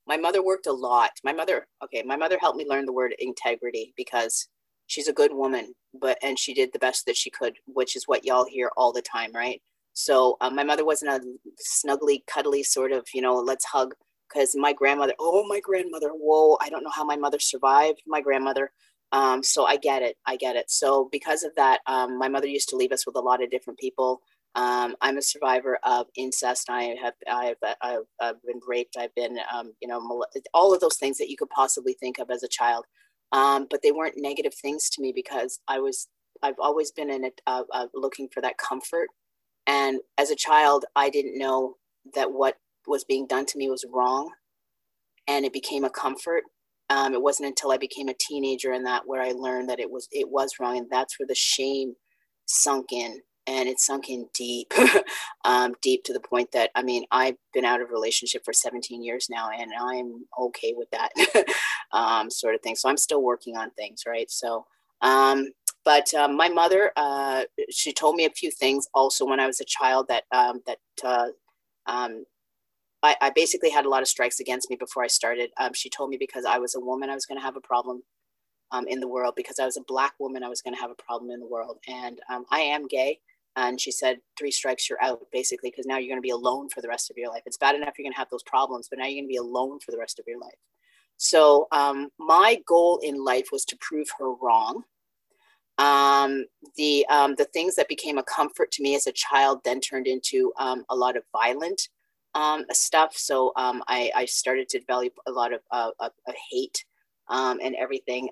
my 0.08 0.18
mother 0.18 0.44
worked 0.44 0.68
a 0.68 0.74
lot. 0.74 1.12
My 1.24 1.34
mother, 1.34 1.68
okay, 1.84 2.04
my 2.04 2.18
mother 2.18 2.38
helped 2.40 2.58
me 2.58 2.66
learn 2.68 2.86
the 2.86 2.94
word 2.94 3.14
integrity 3.20 3.94
because 3.96 4.48
she's 4.92 5.08
a 5.08 5.14
good 5.14 5.34
woman 5.34 5.74
but 5.94 6.18
and 6.22 6.38
she 6.38 6.54
did 6.54 6.72
the 6.74 6.80
best 6.80 7.06
that 7.06 7.16
she 7.16 7.30
could 7.30 7.56
which 7.66 7.96
is 7.96 8.04
what 8.08 8.26
y'all 8.26 8.46
hear 8.46 8.70
all 8.76 8.92
the 8.92 9.02
time 9.02 9.32
right? 9.34 9.62
So 9.94 10.38
um, 10.42 10.56
my 10.56 10.64
mother 10.64 10.86
wasn't 10.86 11.12
a 11.12 11.22
snuggly 11.66 12.24
cuddly 12.28 12.62
sort 12.64 12.92
of 12.92 13.06
you 13.14 13.22
know 13.22 13.36
let's 13.36 13.66
hug 13.66 13.94
because 14.28 14.54
my 14.56 14.74
grandmother 14.74 15.14
oh 15.20 15.46
my 15.48 15.60
grandmother 15.62 16.10
whoa 16.10 16.58
i 16.62 16.70
don't 16.70 16.84
know 16.84 16.90
how 16.90 17.04
my 17.04 17.16
mother 17.16 17.40
survived 17.40 18.02
my 18.06 18.22
grandmother. 18.22 18.72
Um, 19.14 19.44
so 19.44 19.66
i 19.66 19.78
get 19.78 20.02
it 20.02 20.18
i 20.26 20.36
get 20.36 20.58
it. 20.58 20.70
So 20.70 21.08
because 21.12 21.44
of 21.44 21.56
that 21.56 21.80
um, 21.88 22.20
my 22.20 22.28
mother 22.28 22.48
used 22.48 22.70
to 22.70 22.76
leave 22.76 22.92
us 22.92 23.06
with 23.06 23.16
a 23.16 23.28
lot 23.30 23.42
of 23.44 23.50
different 23.50 23.80
people. 23.80 24.22
Um, 24.54 24.98
I'm 25.00 25.18
a 25.18 25.22
survivor 25.22 25.80
of 25.84 26.08
incest. 26.18 26.70
I 26.70 26.96
have 27.02 27.14
I've, 27.30 27.56
I've, 27.82 28.08
I've 28.20 28.44
been 28.44 28.60
raped. 28.68 28.98
I've 29.00 29.16
been 29.16 29.38
um, 29.54 29.72
you 29.82 29.88
know 29.88 30.26
all 30.54 30.74
of 30.74 30.82
those 30.82 30.98
things 30.98 31.18
that 31.20 31.30
you 31.30 31.38
could 31.38 31.50
possibly 31.50 31.94
think 31.94 32.20
of 32.20 32.30
as 32.30 32.44
a 32.44 32.50
child 32.50 32.84
um, 33.32 33.68
but 33.70 33.82
they 33.82 33.92
weren't 33.92 34.16
negative 34.18 34.54
things 34.54 34.90
to 34.92 35.02
me 35.02 35.12
because 35.16 35.60
I 35.68 35.80
was 35.80 36.08
I've 36.44 36.60
always 36.60 36.92
been 36.92 37.12
in 37.12 37.24
it 37.24 37.42
uh, 37.46 37.64
uh, 37.72 37.88
looking 37.94 38.28
for 38.34 38.42
that 38.42 38.58
comfort. 38.58 39.10
And 39.68 40.00
as 40.18 40.32
a 40.32 40.36
child, 40.36 40.86
I 40.96 41.10
didn't 41.10 41.38
know 41.38 41.76
that 42.16 42.32
what 42.32 42.58
was 42.88 43.04
being 43.04 43.28
done 43.28 43.46
to 43.46 43.58
me 43.58 43.70
was 43.70 43.86
wrong, 43.92 44.32
and 45.28 45.46
it 45.46 45.54
became 45.54 45.84
a 45.84 45.90
comfort. 45.90 46.44
Um, 46.90 47.14
it 47.14 47.22
wasn't 47.22 47.48
until 47.48 47.72
I 47.72 47.78
became 47.78 48.10
a 48.10 48.16
teenager 48.20 48.74
and 48.74 48.86
that 48.86 49.04
where 49.06 49.22
I 49.22 49.32
learned 49.32 49.70
that 49.70 49.80
it 49.80 49.92
was 49.92 50.08
it 50.12 50.30
was 50.30 50.54
wrong, 50.60 50.78
and 50.78 50.88
that's 50.90 51.20
where 51.20 51.28
the 51.28 51.36
shame 51.36 51.94
sunk 52.48 52.88
in 52.92 53.22
and 53.52 53.68
it 53.68 53.80
sunk 53.80 54.10
in 54.10 54.28
deep, 54.34 54.74
um, 55.46 55.76
deep 55.82 56.04
to 56.06 56.14
the 56.14 56.20
point 56.20 56.52
that 56.54 56.72
I 56.76 56.84
mean, 56.84 57.04
I've 57.12 57.36
been 57.54 57.66
out 57.66 57.82
of 57.82 57.90
relationship 57.90 58.46
for 58.46 58.54
17 58.54 59.04
years 59.04 59.28
now, 59.30 59.50
and 59.50 59.72
I'm 59.78 60.26
okay 60.40 60.74
with 60.76 60.90
that 60.92 61.12
um, 61.92 62.30
sort 62.30 62.56
of 62.56 62.62
thing. 62.62 62.76
So 62.76 62.90
I'm 62.90 62.98
still 62.98 63.22
working 63.22 63.58
on 63.58 63.72
things, 63.72 64.04
right? 64.08 64.32
So, 64.32 64.66
um, 65.02 65.50
but 65.84 66.14
um, 66.14 66.38
my 66.38 66.48
mother, 66.48 66.92
uh, 66.96 67.44
she 67.70 67.92
told 67.92 68.16
me 68.16 68.26
a 68.26 68.30
few 68.30 68.52
things 68.52 68.88
also 68.94 69.26
when 69.26 69.40
I 69.40 69.48
was 69.48 69.60
a 69.60 69.66
child 69.66 70.08
that 70.08 70.24
um, 70.32 70.62
that 70.66 70.80
uh, 71.04 71.28
um, 71.88 72.26
I, 73.04 73.16
I, 73.20 73.32
basically 73.32 73.72
had 73.72 73.86
a 73.86 73.90
lot 73.90 74.04
of 74.04 74.08
strikes 74.08 74.40
against 74.40 74.70
me 74.70 74.76
before 74.76 75.04
I 75.04 75.08
started. 75.08 75.50
She 75.74 75.90
told 75.90 76.10
me 76.12 76.18
because 76.18 76.46
I 76.46 76.60
was 76.60 76.76
a 76.76 76.80
woman, 76.80 77.10
I 77.10 77.16
was 77.16 77.26
going 77.26 77.40
to 77.40 77.44
have 77.44 77.56
a 77.56 77.62
problem 77.62 78.04
in 78.88 79.00
the 79.00 79.08
world. 79.08 79.34
Because 79.36 79.60
I 79.60 79.66
was 79.66 79.76
a 79.76 79.84
black 79.88 80.14
woman, 80.20 80.44
I 80.44 80.50
was 80.50 80.62
going 80.62 80.76
to 80.76 80.80
have 80.80 80.92
a 80.92 81.04
problem 81.04 81.32
in 81.32 81.40
the 81.40 81.48
world. 81.48 81.80
And 81.88 82.20
I 82.30 82.60
am 82.60 82.88
gay. 82.88 83.20
And 83.56 83.80
she 83.82 83.92
said, 83.92 84.20
three 84.38 84.52
strikes, 84.52 84.90
you're 84.90 85.04
out, 85.04 85.22
basically, 85.32 85.70
because 85.72 85.86
now 85.86 85.98
you're 85.98 86.08
going 86.08 86.22
to 86.22 86.22
be 86.22 86.30
alone 86.30 86.70
for 86.70 86.82
the 86.82 86.88
rest 86.88 87.12
of 87.12 87.18
your 87.18 87.30
life. 87.30 87.44
It's 87.46 87.58
bad 87.58 87.76
enough 87.76 87.94
you're 87.98 88.06
going 88.06 88.14
to 88.14 88.20
have 88.20 88.30
those 88.30 88.44
problems, 88.44 88.88
but 88.90 89.00
now 89.00 89.06
you're 89.06 89.22
going 89.22 89.26
to 89.26 89.28
be 89.28 89.38
alone 89.38 89.80
for 89.80 89.92
the 89.92 89.98
rest 89.98 90.20
of 90.20 90.26
your 90.28 90.40
life. 90.40 90.56
So 91.18 91.68
um, 91.72 92.10
my 92.18 92.60
goal 92.66 93.00
in 93.04 93.24
life 93.24 93.50
was 93.52 93.66
to 93.66 93.78
prove 93.80 94.08
her 94.18 94.34
wrong. 94.34 94.84
Um, 95.78 96.46
the 96.78 97.06
um, 97.10 97.36
the 97.36 97.46
things 97.46 97.76
that 97.76 97.88
became 97.88 98.18
a 98.18 98.24
comfort 98.24 98.72
to 98.72 98.84
me 98.84 98.96
as 98.96 99.08
a 99.08 99.12
child 99.12 99.62
then 99.64 99.80
turned 99.82 100.08
into 100.08 100.52
um, 100.58 100.84
a 100.90 100.96
lot 100.96 101.18
of 101.18 101.24
violent 101.32 101.90
um, 102.36 102.66
stuff. 102.72 103.16
So 103.16 103.52
um, 103.56 103.84
I, 103.88 104.12
I, 104.16 104.26
started 104.26 104.70
to 104.70 104.80
develop 104.80 105.14
a 105.28 105.32
lot 105.32 105.54
of, 105.54 105.62
uh, 105.72 105.92
of, 106.00 106.12
of 106.28 106.36
hate 106.52 106.86
and 107.30 107.76
everything. 107.76 108.30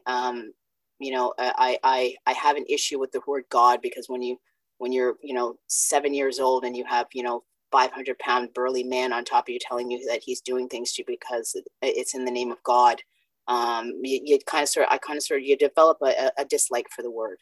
you 0.99 1.11
know, 1.11 1.33
I, 1.37 1.77
I 1.83 2.15
I 2.25 2.33
have 2.33 2.55
an 2.55 2.65
issue 2.67 2.99
with 2.99 3.11
the 3.11 3.21
word 3.27 3.45
God 3.49 3.81
because 3.81 4.09
when 4.09 4.21
you 4.21 4.39
when 4.79 4.91
you're 4.91 5.15
you 5.21 5.33
know 5.33 5.55
seven 5.67 6.13
years 6.13 6.39
old 6.39 6.65
and 6.65 6.75
you 6.75 6.83
have 6.85 7.07
you 7.13 7.23
know 7.23 7.43
500 7.71 8.17
pound 8.17 8.53
burly 8.55 8.83
man 8.83 9.13
on 9.13 9.23
top 9.23 9.45
of 9.45 9.49
you 9.49 9.59
telling 9.61 9.91
you 9.91 10.03
that 10.07 10.23
he's 10.23 10.41
doing 10.41 10.67
things 10.67 10.91
to 10.93 11.03
you 11.03 11.05
because 11.07 11.55
it's 11.83 12.15
in 12.15 12.25
the 12.25 12.31
name 12.31 12.51
of 12.51 12.61
god 12.63 13.01
um, 13.47 13.93
you, 14.03 14.21
you, 14.23 14.39
kind 14.45 14.63
of 14.63 14.69
sort 14.69 14.87
of 14.87 14.93
i 14.93 14.97
kind 14.97 15.17
of 15.17 15.23
sort 15.23 15.41
of 15.41 15.47
you 15.47 15.57
develop 15.57 15.97
a, 16.03 16.31
a 16.37 16.45
dislike 16.45 16.85
for 16.95 17.01
the 17.01 17.09
word. 17.09 17.37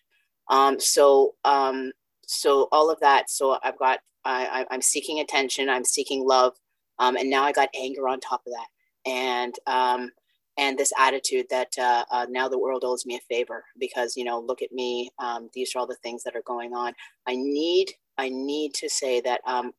Um, 0.49 0.79
so 0.79 1.35
um, 1.43 1.91
so 2.25 2.67
all 2.71 2.89
of 2.89 2.99
that 2.99 3.29
so 3.29 3.57
i've 3.63 3.79
got 3.79 3.99
I, 4.25 4.65
i'm 4.69 4.81
seeking 4.81 5.21
attention 5.21 5.69
i'm 5.69 5.85
seeking 5.85 6.27
love 6.27 6.53
um, 6.99 7.15
and 7.15 7.29
now 7.29 7.43
i 7.43 7.53
got 7.53 7.69
anger 7.79 8.07
on 8.09 8.19
top 8.19 8.41
of 8.45 8.51
that. 8.53 8.67
And 9.09 9.55
um, 9.67 10.11
and 10.57 10.77
this 10.77 10.93
attitude 10.99 11.45
that 11.49 11.69
uh, 11.79 12.03
uh, 12.11 12.25
now 12.29 12.47
the 12.47 12.59
world 12.59 12.83
owes 12.85 13.05
me 13.05 13.15
a 13.15 13.33
favor 13.33 13.63
because 13.79 14.17
you 14.17 14.23
know 14.23 14.39
look 14.39 14.61
at 14.61 14.71
me 14.71 15.11
um, 15.19 15.49
these 15.53 15.75
are 15.75 15.79
all 15.79 15.87
the 15.87 15.95
things 16.03 16.23
that 16.23 16.35
are 16.35 16.43
going 16.45 16.73
on 16.73 16.93
i 17.27 17.35
need 17.35 17.87
i 18.17 18.29
need 18.29 18.73
to 18.73 18.89
say 18.89 19.21
that 19.21 19.41
um, 19.47 19.71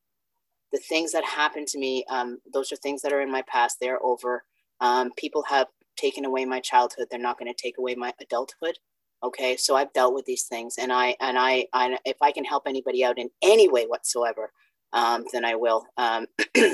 the 0.72 0.78
things 0.78 1.12
that 1.12 1.24
happened 1.24 1.66
to 1.68 1.78
me, 1.78 2.04
um, 2.10 2.38
those 2.52 2.72
are 2.72 2.76
things 2.76 3.02
that 3.02 3.12
are 3.12 3.20
in 3.20 3.30
my 3.30 3.42
past. 3.42 3.78
They're 3.80 4.02
over. 4.04 4.44
Um, 4.80 5.12
people 5.16 5.44
have 5.48 5.68
taken 5.96 6.24
away 6.24 6.44
my 6.44 6.60
childhood. 6.60 7.06
They're 7.10 7.20
not 7.20 7.38
going 7.38 7.52
to 7.52 7.60
take 7.60 7.78
away 7.78 7.94
my 7.94 8.12
adulthood. 8.20 8.76
Okay, 9.24 9.56
so 9.56 9.74
I've 9.74 9.92
dealt 9.92 10.14
with 10.14 10.26
these 10.26 10.44
things, 10.44 10.76
and 10.78 10.92
I 10.92 11.16
and 11.20 11.36
I, 11.36 11.66
I 11.72 11.98
if 12.04 12.18
I 12.22 12.30
can 12.30 12.44
help 12.44 12.64
anybody 12.68 13.04
out 13.04 13.18
in 13.18 13.30
any 13.42 13.68
way 13.68 13.84
whatsoever, 13.86 14.52
um, 14.92 15.24
then 15.32 15.44
I 15.44 15.56
will. 15.56 15.86
Um, 15.96 16.26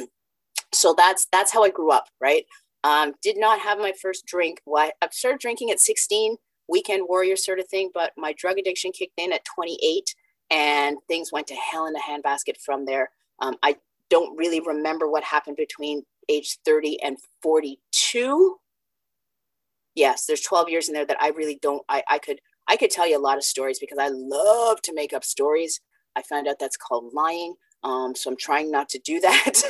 so 0.74 0.94
that's 0.94 1.26
that's 1.32 1.52
how 1.54 1.64
I 1.64 1.70
grew 1.70 1.90
up, 1.90 2.04
right? 2.20 2.44
Um, 2.84 3.14
did 3.22 3.36
not 3.36 3.60
have 3.60 3.78
my 3.78 3.92
first 4.00 4.26
drink. 4.26 4.60
Well, 4.66 4.90
I 5.02 5.08
started 5.10 5.40
drinking 5.40 5.70
at 5.70 5.80
16, 5.80 6.36
weekend 6.68 7.06
warrior 7.08 7.34
sort 7.34 7.58
of 7.58 7.66
thing, 7.66 7.90
but 7.92 8.12
my 8.16 8.34
drug 8.34 8.58
addiction 8.58 8.92
kicked 8.92 9.18
in 9.18 9.32
at 9.32 9.44
28, 9.44 10.14
and 10.50 10.98
things 11.08 11.32
went 11.32 11.46
to 11.48 11.54
hell 11.54 11.86
in 11.86 11.96
a 11.96 11.98
handbasket 11.98 12.58
from 12.64 12.84
there. 12.84 13.10
Um, 13.40 13.56
I 13.62 13.76
don't 14.10 14.36
really 14.36 14.60
remember 14.60 15.10
what 15.10 15.24
happened 15.24 15.56
between 15.56 16.02
age 16.28 16.58
30 16.64 17.02
and 17.02 17.18
42 17.42 18.56
yes 19.94 20.26
there's 20.26 20.40
12 20.40 20.68
years 20.68 20.88
in 20.88 20.94
there 20.94 21.06
that 21.06 21.20
i 21.20 21.28
really 21.28 21.58
don't 21.60 21.82
i, 21.88 22.02
I 22.08 22.18
could 22.18 22.40
i 22.68 22.76
could 22.76 22.90
tell 22.90 23.08
you 23.08 23.18
a 23.18 23.20
lot 23.20 23.36
of 23.36 23.44
stories 23.44 23.78
because 23.78 23.98
i 23.98 24.08
love 24.08 24.80
to 24.82 24.94
make 24.94 25.12
up 25.12 25.24
stories 25.24 25.80
i 26.16 26.22
found 26.22 26.48
out 26.48 26.56
that's 26.58 26.76
called 26.76 27.12
lying 27.12 27.54
um, 27.84 28.14
so 28.14 28.30
i'm 28.30 28.36
trying 28.36 28.70
not 28.70 28.88
to 28.88 28.98
do 28.98 29.20
that 29.20 29.62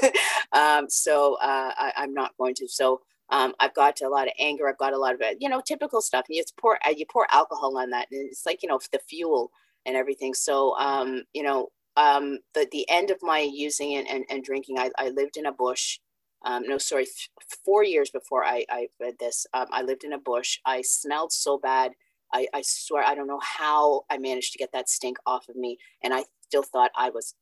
um, 0.52 0.88
so 0.88 1.34
uh, 1.34 1.72
I, 1.76 1.92
am 1.96 2.14
not 2.14 2.36
going 2.38 2.54
to 2.56 2.68
so 2.68 3.00
um, 3.30 3.54
i've 3.60 3.74
got 3.74 4.00
a 4.00 4.08
lot 4.08 4.26
of 4.26 4.32
anger 4.38 4.68
i've 4.68 4.78
got 4.78 4.92
a 4.92 4.98
lot 4.98 5.14
of 5.14 5.20
you 5.38 5.48
know 5.48 5.60
typical 5.60 6.00
stuff 6.00 6.26
and 6.28 6.36
you 6.36 6.44
pour 6.58 6.78
uh, 6.86 6.90
you 6.96 7.06
pour 7.10 7.26
alcohol 7.32 7.76
on 7.78 7.90
that 7.90 8.08
and 8.10 8.28
it's 8.28 8.46
like 8.46 8.62
you 8.62 8.68
know 8.68 8.80
the 8.92 8.98
fuel 8.98 9.50
and 9.86 9.96
everything 9.96 10.34
so 10.34 10.76
um, 10.78 11.22
you 11.32 11.42
know 11.42 11.68
um, 11.96 12.40
the, 12.54 12.66
the 12.72 12.90
end 12.90 13.12
of 13.12 13.18
my 13.22 13.38
using 13.38 13.94
and, 13.94 14.08
and, 14.08 14.24
and 14.28 14.42
drinking 14.42 14.78
I, 14.78 14.90
I 14.98 15.10
lived 15.10 15.36
in 15.36 15.46
a 15.46 15.52
bush 15.52 15.98
um, 16.44 16.64
no, 16.66 16.78
sorry, 16.78 17.06
th- 17.06 17.30
four 17.64 17.84
years 17.84 18.10
before 18.10 18.44
I, 18.44 18.64
I 18.68 18.88
read 19.00 19.14
this, 19.18 19.46
I 19.54 19.82
lived 19.82 20.04
in 20.04 20.12
a 20.12 20.18
bush. 20.18 20.58
I 20.66 20.82
smelled 20.82 21.32
so 21.32 21.58
bad. 21.58 21.92
I, 22.32 22.46
I 22.52 22.62
swear, 22.62 23.04
I 23.06 23.14
don't 23.14 23.26
know 23.26 23.40
how 23.42 24.02
I 24.10 24.18
managed 24.18 24.52
to 24.52 24.58
get 24.58 24.72
that 24.72 24.88
stink 24.88 25.16
off 25.24 25.48
of 25.48 25.56
me. 25.56 25.78
And 26.02 26.12
I 26.12 26.24
still 26.42 26.62
thought 26.62 26.90
I 26.96 27.10
was 27.10 27.34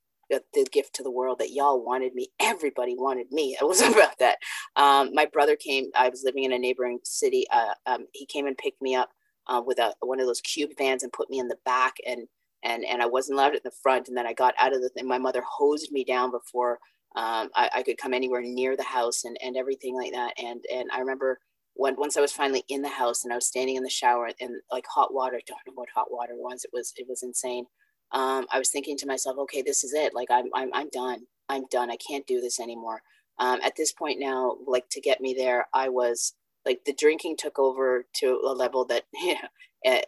the 0.54 0.66
gift 0.70 0.94
to 0.94 1.02
the 1.02 1.10
world 1.10 1.38
that 1.38 1.52
y'all 1.52 1.84
wanted 1.84 2.14
me. 2.14 2.28
Everybody 2.40 2.94
wanted 2.96 3.30
me. 3.30 3.56
It 3.62 3.66
was 3.66 3.80
about 3.80 4.18
that. 4.18 4.38
Um, 4.76 5.10
my 5.14 5.26
brother 5.26 5.56
came, 5.56 5.90
I 5.94 6.08
was 6.08 6.24
living 6.24 6.44
in 6.44 6.52
a 6.52 6.58
neighboring 6.58 6.98
city. 7.04 7.46
Uh, 7.50 7.74
um, 7.86 8.06
he 8.12 8.26
came 8.26 8.46
and 8.46 8.56
picked 8.56 8.82
me 8.82 8.94
up 8.94 9.10
uh, 9.46 9.62
with 9.64 9.78
a, 9.78 9.94
one 10.00 10.20
of 10.20 10.26
those 10.26 10.40
cube 10.40 10.70
vans 10.76 11.02
and 11.02 11.12
put 11.12 11.30
me 11.30 11.38
in 11.38 11.48
the 11.48 11.58
back 11.64 11.94
and, 12.06 12.26
and, 12.64 12.84
and 12.84 13.02
I 13.02 13.06
wasn't 13.06 13.38
allowed 13.38 13.54
in 13.54 13.60
the 13.64 13.72
front. 13.82 14.08
And 14.08 14.16
then 14.16 14.26
I 14.26 14.32
got 14.32 14.54
out 14.58 14.74
of 14.74 14.82
the 14.82 14.88
thing. 14.90 15.06
My 15.06 15.18
mother 15.18 15.42
hosed 15.48 15.92
me 15.92 16.04
down 16.04 16.30
before 16.30 16.78
um, 17.14 17.50
I, 17.54 17.70
I, 17.76 17.82
could 17.82 17.98
come 17.98 18.14
anywhere 18.14 18.40
near 18.40 18.74
the 18.74 18.82
house 18.82 19.24
and, 19.24 19.36
and 19.42 19.56
everything 19.56 19.94
like 19.94 20.12
that. 20.12 20.32
And, 20.42 20.64
and 20.72 20.88
I 20.92 20.98
remember 20.98 21.38
when, 21.74 21.94
once 21.96 22.16
I 22.16 22.22
was 22.22 22.32
finally 22.32 22.64
in 22.68 22.80
the 22.80 22.88
house 22.88 23.24
and 23.24 23.32
I 23.32 23.36
was 23.36 23.46
standing 23.46 23.76
in 23.76 23.82
the 23.82 23.90
shower 23.90 24.30
and 24.40 24.54
like 24.70 24.86
hot 24.86 25.12
water, 25.12 25.36
I 25.36 25.40
don't 25.46 25.58
know 25.66 25.74
what 25.74 25.90
hot 25.94 26.10
water 26.10 26.34
was. 26.36 26.64
It 26.64 26.70
was, 26.72 26.92
it 26.96 27.06
was 27.06 27.22
insane. 27.22 27.66
Um, 28.12 28.46
I 28.52 28.58
was 28.58 28.70
thinking 28.70 28.96
to 28.98 29.06
myself, 29.06 29.38
okay, 29.38 29.62
this 29.62 29.84
is 29.84 29.92
it. 29.94 30.14
Like 30.14 30.30
I'm, 30.30 30.46
I'm, 30.54 30.70
I'm 30.72 30.88
done. 30.90 31.20
I'm 31.48 31.64
done. 31.70 31.90
I 31.90 31.96
can't 31.96 32.26
do 32.26 32.40
this 32.40 32.60
anymore. 32.60 33.02
Um, 33.38 33.60
at 33.62 33.76
this 33.76 33.92
point 33.92 34.20
now, 34.20 34.56
like 34.66 34.88
to 34.90 35.00
get 35.00 35.20
me 35.20 35.34
there, 35.36 35.66
I 35.74 35.88
was 35.88 36.34
like 36.64 36.80
the 36.84 36.94
drinking 36.94 37.36
took 37.38 37.58
over 37.58 38.06
to 38.16 38.40
a 38.46 38.52
level 38.52 38.84
that, 38.86 39.04
you 39.14 39.34
know, 39.84 40.00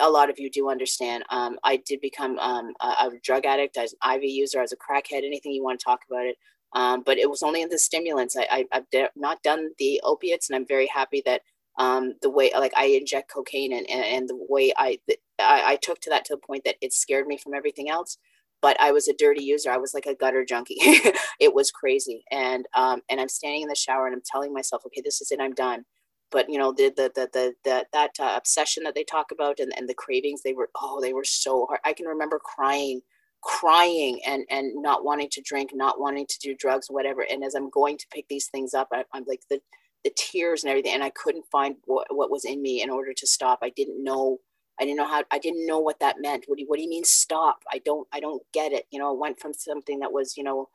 a 0.00 0.10
lot 0.10 0.30
of 0.30 0.38
you 0.38 0.50
do 0.50 0.70
understand. 0.70 1.24
Um, 1.30 1.58
I 1.64 1.76
did 1.76 2.00
become 2.00 2.38
um, 2.38 2.72
a, 2.80 2.86
a, 2.86 3.10
drug 3.22 3.44
addict, 3.44 3.76
as 3.76 3.94
an 4.02 4.16
IV 4.16 4.24
user, 4.24 4.60
as 4.60 4.72
a 4.72 4.76
crackhead, 4.76 5.24
anything 5.24 5.52
you 5.52 5.62
want 5.62 5.78
to 5.78 5.84
talk 5.84 6.00
about 6.08 6.26
it. 6.26 6.36
Um, 6.74 7.02
but 7.04 7.18
it 7.18 7.28
was 7.28 7.42
only 7.42 7.62
in 7.62 7.68
the 7.68 7.78
stimulants. 7.78 8.36
I, 8.36 8.66
I, 8.72 8.78
have 8.78 9.10
not 9.14 9.42
done 9.42 9.70
the 9.78 10.00
opiates, 10.04 10.48
and 10.48 10.56
I'm 10.56 10.66
very 10.66 10.86
happy 10.86 11.22
that 11.26 11.42
um, 11.78 12.14
the 12.22 12.30
way, 12.30 12.50
like, 12.54 12.72
I 12.76 12.86
inject 12.86 13.30
cocaine, 13.32 13.72
and, 13.72 13.88
and, 13.88 14.04
and 14.04 14.28
the 14.28 14.38
way 14.48 14.72
I, 14.76 14.98
I, 15.38 15.72
I 15.72 15.78
took 15.82 16.00
to 16.02 16.10
that 16.10 16.24
to 16.26 16.34
the 16.34 16.46
point 16.46 16.64
that 16.64 16.76
it 16.80 16.92
scared 16.92 17.26
me 17.26 17.38
from 17.38 17.54
everything 17.54 17.88
else. 17.88 18.18
But 18.60 18.80
I 18.80 18.92
was 18.92 19.08
a 19.08 19.14
dirty 19.14 19.42
user. 19.42 19.72
I 19.72 19.78
was 19.78 19.92
like 19.92 20.06
a 20.06 20.14
gutter 20.14 20.44
junkie. 20.44 20.76
it 21.40 21.52
was 21.52 21.72
crazy, 21.72 22.24
and 22.30 22.66
um, 22.74 23.00
and 23.10 23.20
I'm 23.20 23.28
standing 23.28 23.62
in 23.62 23.68
the 23.68 23.74
shower 23.74 24.06
and 24.06 24.14
I'm 24.14 24.22
telling 24.24 24.52
myself, 24.52 24.82
okay, 24.86 25.02
this 25.04 25.20
is 25.20 25.32
it. 25.32 25.40
I'm 25.40 25.54
done 25.54 25.84
but 26.32 26.48
you 26.48 26.58
know 26.58 26.72
the 26.72 26.92
the 26.96 27.12
the, 27.14 27.28
the, 27.32 27.54
the 27.62 27.86
that 27.92 28.10
uh, 28.18 28.34
obsession 28.36 28.82
that 28.82 28.94
they 28.96 29.04
talk 29.04 29.30
about 29.30 29.60
and, 29.60 29.72
and 29.76 29.88
the 29.88 29.94
cravings 29.94 30.42
they 30.42 30.54
were 30.54 30.70
oh 30.80 31.00
they 31.00 31.12
were 31.12 31.24
so 31.24 31.66
hard 31.66 31.80
i 31.84 31.92
can 31.92 32.06
remember 32.06 32.40
crying 32.42 33.00
crying 33.42 34.20
and 34.26 34.44
and 34.50 34.72
not 34.82 35.04
wanting 35.04 35.28
to 35.30 35.42
drink 35.42 35.70
not 35.74 36.00
wanting 36.00 36.26
to 36.26 36.38
do 36.40 36.56
drugs 36.56 36.86
whatever 36.88 37.24
and 37.30 37.44
as 37.44 37.54
i'm 37.54 37.70
going 37.70 37.96
to 37.96 38.06
pick 38.12 38.26
these 38.28 38.48
things 38.48 38.74
up 38.74 38.88
I, 38.92 39.04
am 39.14 39.24
like 39.28 39.42
the 39.50 39.60
the 40.04 40.12
tears 40.16 40.62
and 40.62 40.70
everything 40.70 40.94
and 40.94 41.04
i 41.04 41.10
couldn't 41.10 41.46
find 41.50 41.76
what, 41.86 42.06
what 42.10 42.30
was 42.30 42.44
in 42.44 42.60
me 42.60 42.82
in 42.82 42.90
order 42.90 43.12
to 43.12 43.26
stop 43.26 43.58
i 43.62 43.70
didn't 43.70 44.02
know 44.02 44.38
i 44.80 44.84
didn't 44.84 44.96
know 44.96 45.06
how 45.06 45.22
i 45.30 45.38
didn't 45.38 45.66
know 45.66 45.78
what 45.78 46.00
that 46.00 46.16
meant 46.20 46.44
what 46.46 46.56
do 46.56 46.62
you, 46.62 46.68
what 46.68 46.76
do 46.76 46.82
you 46.82 46.88
mean 46.88 47.04
stop 47.04 47.62
i 47.72 47.78
don't 47.84 48.08
i 48.12 48.20
don't 48.20 48.42
get 48.52 48.72
it 48.72 48.86
you 48.90 48.98
know 48.98 49.12
it 49.12 49.18
went 49.18 49.38
from 49.38 49.52
something 49.52 50.00
that 50.00 50.12
was 50.12 50.36
you 50.36 50.42
know 50.42 50.68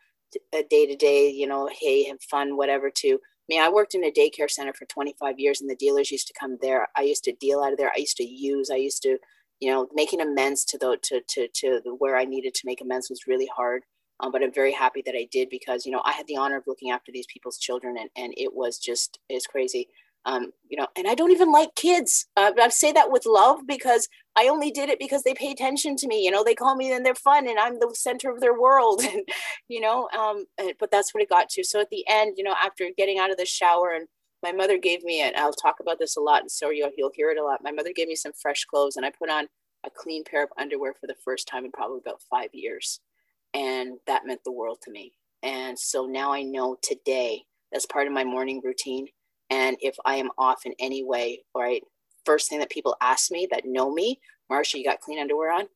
a 0.53 0.63
day 0.63 0.85
to 0.85 0.95
day 0.95 1.29
you 1.29 1.47
know 1.47 1.69
hey 1.79 2.03
have 2.05 2.21
fun 2.21 2.57
whatever 2.57 2.89
to 2.89 3.19
mean, 3.49 3.61
I 3.61 3.69
worked 3.69 3.95
in 3.95 4.03
a 4.03 4.11
daycare 4.11 4.49
center 4.49 4.73
for 4.73 4.85
25 4.85 5.39
years 5.39 5.61
and 5.61 5.69
the 5.69 5.75
dealers 5.75 6.11
used 6.11 6.27
to 6.27 6.33
come 6.39 6.57
there. 6.61 6.87
I 6.95 7.03
used 7.03 7.23
to 7.25 7.33
deal 7.33 7.61
out 7.61 7.71
of 7.71 7.77
there. 7.77 7.91
I 7.95 7.99
used 7.99 8.17
to 8.17 8.25
use, 8.25 8.69
I 8.69 8.75
used 8.75 9.01
to, 9.03 9.17
you 9.59 9.71
know, 9.71 9.87
making 9.93 10.21
amends 10.21 10.65
to 10.65 10.77
the, 10.77 10.97
to, 11.03 11.21
to, 11.27 11.47
to 11.47 11.81
the, 11.83 11.95
where 11.95 12.17
I 12.17 12.25
needed 12.25 12.53
to 12.55 12.65
make 12.65 12.81
amends 12.81 13.09
was 13.09 13.27
really 13.27 13.49
hard. 13.55 13.83
Um, 14.19 14.31
but 14.31 14.41
I'm 14.41 14.53
very 14.53 14.71
happy 14.71 15.03
that 15.05 15.15
I 15.15 15.27
did 15.31 15.49
because, 15.49 15.85
you 15.85 15.91
know, 15.91 16.01
I 16.03 16.11
had 16.11 16.27
the 16.27 16.37
honor 16.37 16.57
of 16.57 16.63
looking 16.65 16.91
after 16.91 17.11
these 17.11 17.27
people's 17.31 17.59
children 17.59 17.97
and, 17.99 18.09
and 18.15 18.33
it 18.35 18.53
was 18.53 18.79
just, 18.79 19.19
it's 19.29 19.45
crazy 19.45 19.87
um, 20.27 20.51
you 20.67 20.77
know, 20.77 20.87
and 20.97 21.07
I 21.07 21.15
don't 21.15 21.31
even 21.31 21.53
like 21.53 21.73
kids. 21.75 22.27
Uh, 22.35 22.51
I 22.61 22.67
say 22.67 22.91
that 22.91 23.11
with 23.11 23.25
love 23.25 23.65
because 23.65 24.09
I 24.35 24.49
only 24.49 24.71
did 24.71 24.89
it 24.89 24.99
because 24.99 25.23
they 25.23 25.33
pay 25.33 25.51
attention 25.51 25.95
to 25.95 26.07
me. 26.07 26.21
You 26.23 26.31
know, 26.31 26.43
they 26.43 26.53
call 26.53 26.75
me 26.75 26.91
and 26.91 27.05
they're 27.05 27.15
fun, 27.15 27.47
and 27.47 27.57
I'm 27.57 27.79
the 27.79 27.93
center 27.95 28.29
of 28.29 28.41
their 28.41 28.59
world. 28.59 29.01
And 29.07 29.23
you 29.69 29.79
know, 29.79 30.09
um, 30.17 30.45
but 30.79 30.91
that's 30.91 31.13
what 31.13 31.23
it 31.23 31.29
got 31.29 31.47
to. 31.49 31.63
So 31.63 31.79
at 31.79 31.89
the 31.89 32.03
end, 32.09 32.33
you 32.37 32.43
know, 32.43 32.55
after 32.61 32.89
getting 32.97 33.19
out 33.19 33.31
of 33.31 33.37
the 33.37 33.45
shower, 33.45 33.93
and 33.93 34.07
my 34.43 34.51
mother 34.51 34.77
gave 34.77 35.01
me, 35.03 35.21
and 35.21 35.33
I'll 35.37 35.53
talk 35.53 35.75
about 35.79 35.97
this 35.97 36.17
a 36.17 36.21
lot, 36.21 36.41
and 36.41 36.51
so 36.51 36.71
you'll 36.71 36.91
you'll 36.97 37.11
hear 37.13 37.31
it 37.31 37.37
a 37.37 37.43
lot. 37.43 37.63
My 37.63 37.71
mother 37.71 37.93
gave 37.95 38.09
me 38.09 38.15
some 38.15 38.33
fresh 38.33 38.65
clothes, 38.65 38.97
and 38.97 39.05
I 39.05 39.11
put 39.11 39.29
on 39.29 39.47
a 39.85 39.89
clean 39.89 40.25
pair 40.25 40.43
of 40.43 40.49
underwear 40.57 40.93
for 40.93 41.07
the 41.07 41.15
first 41.23 41.47
time 41.47 41.63
in 41.63 41.71
probably 41.71 41.99
about 41.99 42.21
five 42.29 42.49
years, 42.51 42.99
and 43.53 43.97
that 44.07 44.25
meant 44.25 44.43
the 44.43 44.51
world 44.51 44.79
to 44.83 44.91
me. 44.91 45.13
And 45.43 45.77
so 45.77 46.05
now 46.05 46.33
I 46.33 46.43
know 46.43 46.77
today 46.81 47.43
that's 47.71 47.85
part 47.85 48.07
of 48.07 48.13
my 48.13 48.23
morning 48.23 48.61
routine 48.63 49.07
and 49.49 49.77
if 49.81 49.95
I 50.05 50.15
am 50.15 50.29
off 50.37 50.65
in 50.65 50.73
any 50.79 51.03
way, 51.03 51.43
right, 51.55 51.83
first 52.25 52.49
thing 52.49 52.59
that 52.59 52.69
people 52.69 52.95
ask 53.01 53.31
me 53.31 53.47
that 53.51 53.65
know 53.65 53.91
me, 53.93 54.19
Marsha, 54.51 54.75
you 54.75 54.83
got 54.83 55.01
clean 55.01 55.19
underwear 55.19 55.51
on? 55.51 55.67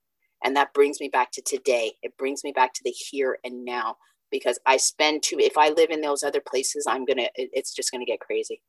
And 0.43 0.55
that 0.55 0.73
brings 0.73 0.99
me 0.99 1.07
back 1.07 1.31
to 1.33 1.41
today. 1.41 1.93
It 2.01 2.17
brings 2.17 2.43
me 2.43 2.51
back 2.51 2.73
to 2.73 2.81
the 2.83 2.91
here 2.91 3.37
and 3.43 3.63
now 3.63 3.97
because 4.31 4.59
I 4.65 4.77
spend 4.77 5.23
too, 5.23 5.37
if 5.39 5.57
I 5.57 5.69
live 5.69 5.89
in 5.89 6.01
those 6.01 6.23
other 6.23 6.41
places, 6.41 6.85
I'm 6.87 7.05
going 7.05 7.17
to, 7.17 7.29
it's 7.35 7.73
just 7.73 7.91
going 7.91 8.03
to 8.03 8.09
get 8.09 8.19
crazy. 8.19 8.61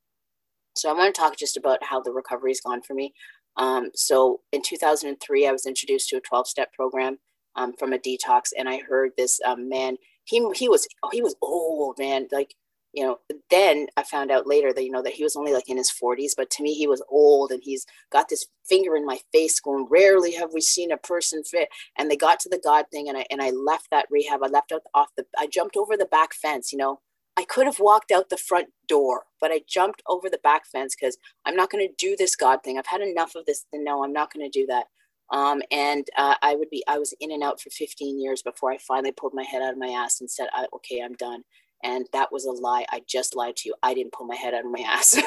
So 0.77 0.91
I 0.91 0.93
want 0.93 1.15
to 1.15 1.21
talk 1.21 1.37
just 1.37 1.57
about 1.57 1.83
how 1.83 2.01
the 2.01 2.13
recovery's 2.13 2.61
gone 2.61 2.83
for 2.83 2.95
me. 2.95 3.15
Um, 3.57 3.91
so 3.95 4.41
in 4.53 4.63
2003, 4.63 5.47
I 5.47 5.53
was 5.53 5.67
introduced 5.67 6.09
to 6.11 6.17
a 6.17 6.21
12 6.21 6.49
step 6.49 6.73
program 6.73 7.19
um, 7.57 7.73
from 7.79 7.93
a 7.93 7.99
detox 7.99 8.51
and 8.57 8.69
I 8.69 8.79
heard 8.79 9.13
this 9.17 9.41
um, 9.45 9.69
man, 9.69 9.97
he, 10.25 10.47
he 10.55 10.69
was, 10.69 10.87
oh, 11.03 11.11
he 11.13 11.23
was 11.23 11.37
old 11.43 11.99
man. 11.99 12.29
Like 12.33 12.55
you 12.93 13.05
know 13.05 13.19
then 13.51 13.87
i 13.97 14.03
found 14.03 14.31
out 14.31 14.47
later 14.47 14.73
that 14.73 14.85
you 14.85 14.91
know 14.91 15.03
that 15.03 15.15
he 15.15 15.23
was 15.23 15.37
only 15.37 15.53
like 15.53 15.69
in 15.69 15.77
his 15.77 15.91
40s 15.91 16.33
but 16.37 16.51
to 16.51 16.63
me 16.63 16.75
he 16.75 16.87
was 16.87 17.03
old 17.09 17.51
and 17.51 17.63
he's 17.65 17.87
got 18.11 18.29
this 18.29 18.47
finger 18.65 18.95
in 18.97 19.07
my 19.07 19.19
face 19.33 19.59
going 19.61 19.87
rarely 19.91 20.33
have 20.35 20.53
we 20.53 20.61
seen 20.61 20.93
a 20.93 20.97
person 20.97 21.43
fit 21.43 21.69
and 21.99 22.11
they 22.11 22.17
got 22.17 22.39
to 22.41 22.49
the 22.49 22.61
god 22.63 22.87
thing 22.93 23.09
and 23.09 23.19
i 23.19 23.27
and 23.31 23.43
i 23.43 23.51
left 23.51 23.89
that 23.91 24.07
rehab. 24.11 24.43
I 24.43 24.49
left 24.49 24.73
out 24.73 24.83
off 24.95 25.09
the 25.17 25.25
i 25.39 25.47
jumped 25.47 25.77
over 25.77 25.97
the 25.97 26.07
back 26.07 26.35
fence 26.35 26.73
you 26.73 26.79
know? 26.79 27.01
I 27.35 27.45
could 27.45 27.65
have 27.65 27.81
walked 27.81 28.11
out 28.11 28.29
the 28.29 28.37
front 28.37 28.69
door 28.87 29.23
but 29.41 29.51
i 29.51 29.63
jumped 29.67 30.03
over 30.07 30.29
the 30.29 30.41
back 30.43 30.67
fence 30.67 30.95
because 30.95 31.17
i'm 31.47 31.57
not 31.57 31.71
going 31.71 31.87
to 31.87 31.95
do 31.97 32.15
this 32.17 32.37
god 32.37 32.63
thing. 32.63 32.79
I've 32.79 32.87
had 32.87 33.01
enough 33.01 33.35
of 33.35 33.47
this 33.47 33.65
no 33.73 34.05
i'm 34.05 34.13
not 34.13 34.33
going 34.33 34.49
to 34.49 34.61
do 34.61 34.67
that 34.67 34.87
um, 35.33 35.63
and 35.71 36.07
uh, 36.17 36.35
I 36.43 36.55
would 36.55 36.71
be, 36.71 36.85
I 36.87 36.99
was 36.99 37.15
in 37.21 37.33
and 37.33 37.43
out 37.43 37.61
for 37.61 37.71
15 37.71 38.21
years 38.21 38.43
before 38.43 38.71
I 38.71 38.79
finally 38.79 39.13
pulled 39.13 39.33
my 39.35 39.45
head 39.45 39.63
out 39.63 39.73
of 39.73 39.79
my 39.79 39.89
ass 39.89 40.21
and 40.21 40.31
said, 40.31 40.49
okay, 40.75 41.01
I'm 41.01 41.15
done. 41.15 41.43
And 41.83 42.07
that 42.13 42.31
was 42.31 42.45
a 42.45 42.53
lie. 42.53 42.85
I 42.91 43.01
just 43.09 43.35
lied 43.35 43.57
to 43.57 43.71
you. 43.71 43.75
I 43.83 43.95
didn't 43.95 44.13
pull 44.13 44.27
my 44.27 44.37
head 44.37 44.55
out 44.55 44.65
of 44.65 44.71
my 44.71 44.81
ass. 44.87 45.19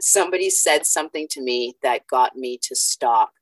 Somebody 0.00 0.50
said 0.50 0.84
something 0.84 1.26
to 1.30 1.40
me 1.40 1.76
that 1.82 2.06
got 2.08 2.36
me 2.36 2.58
to 2.62 2.74
stop 2.74 3.32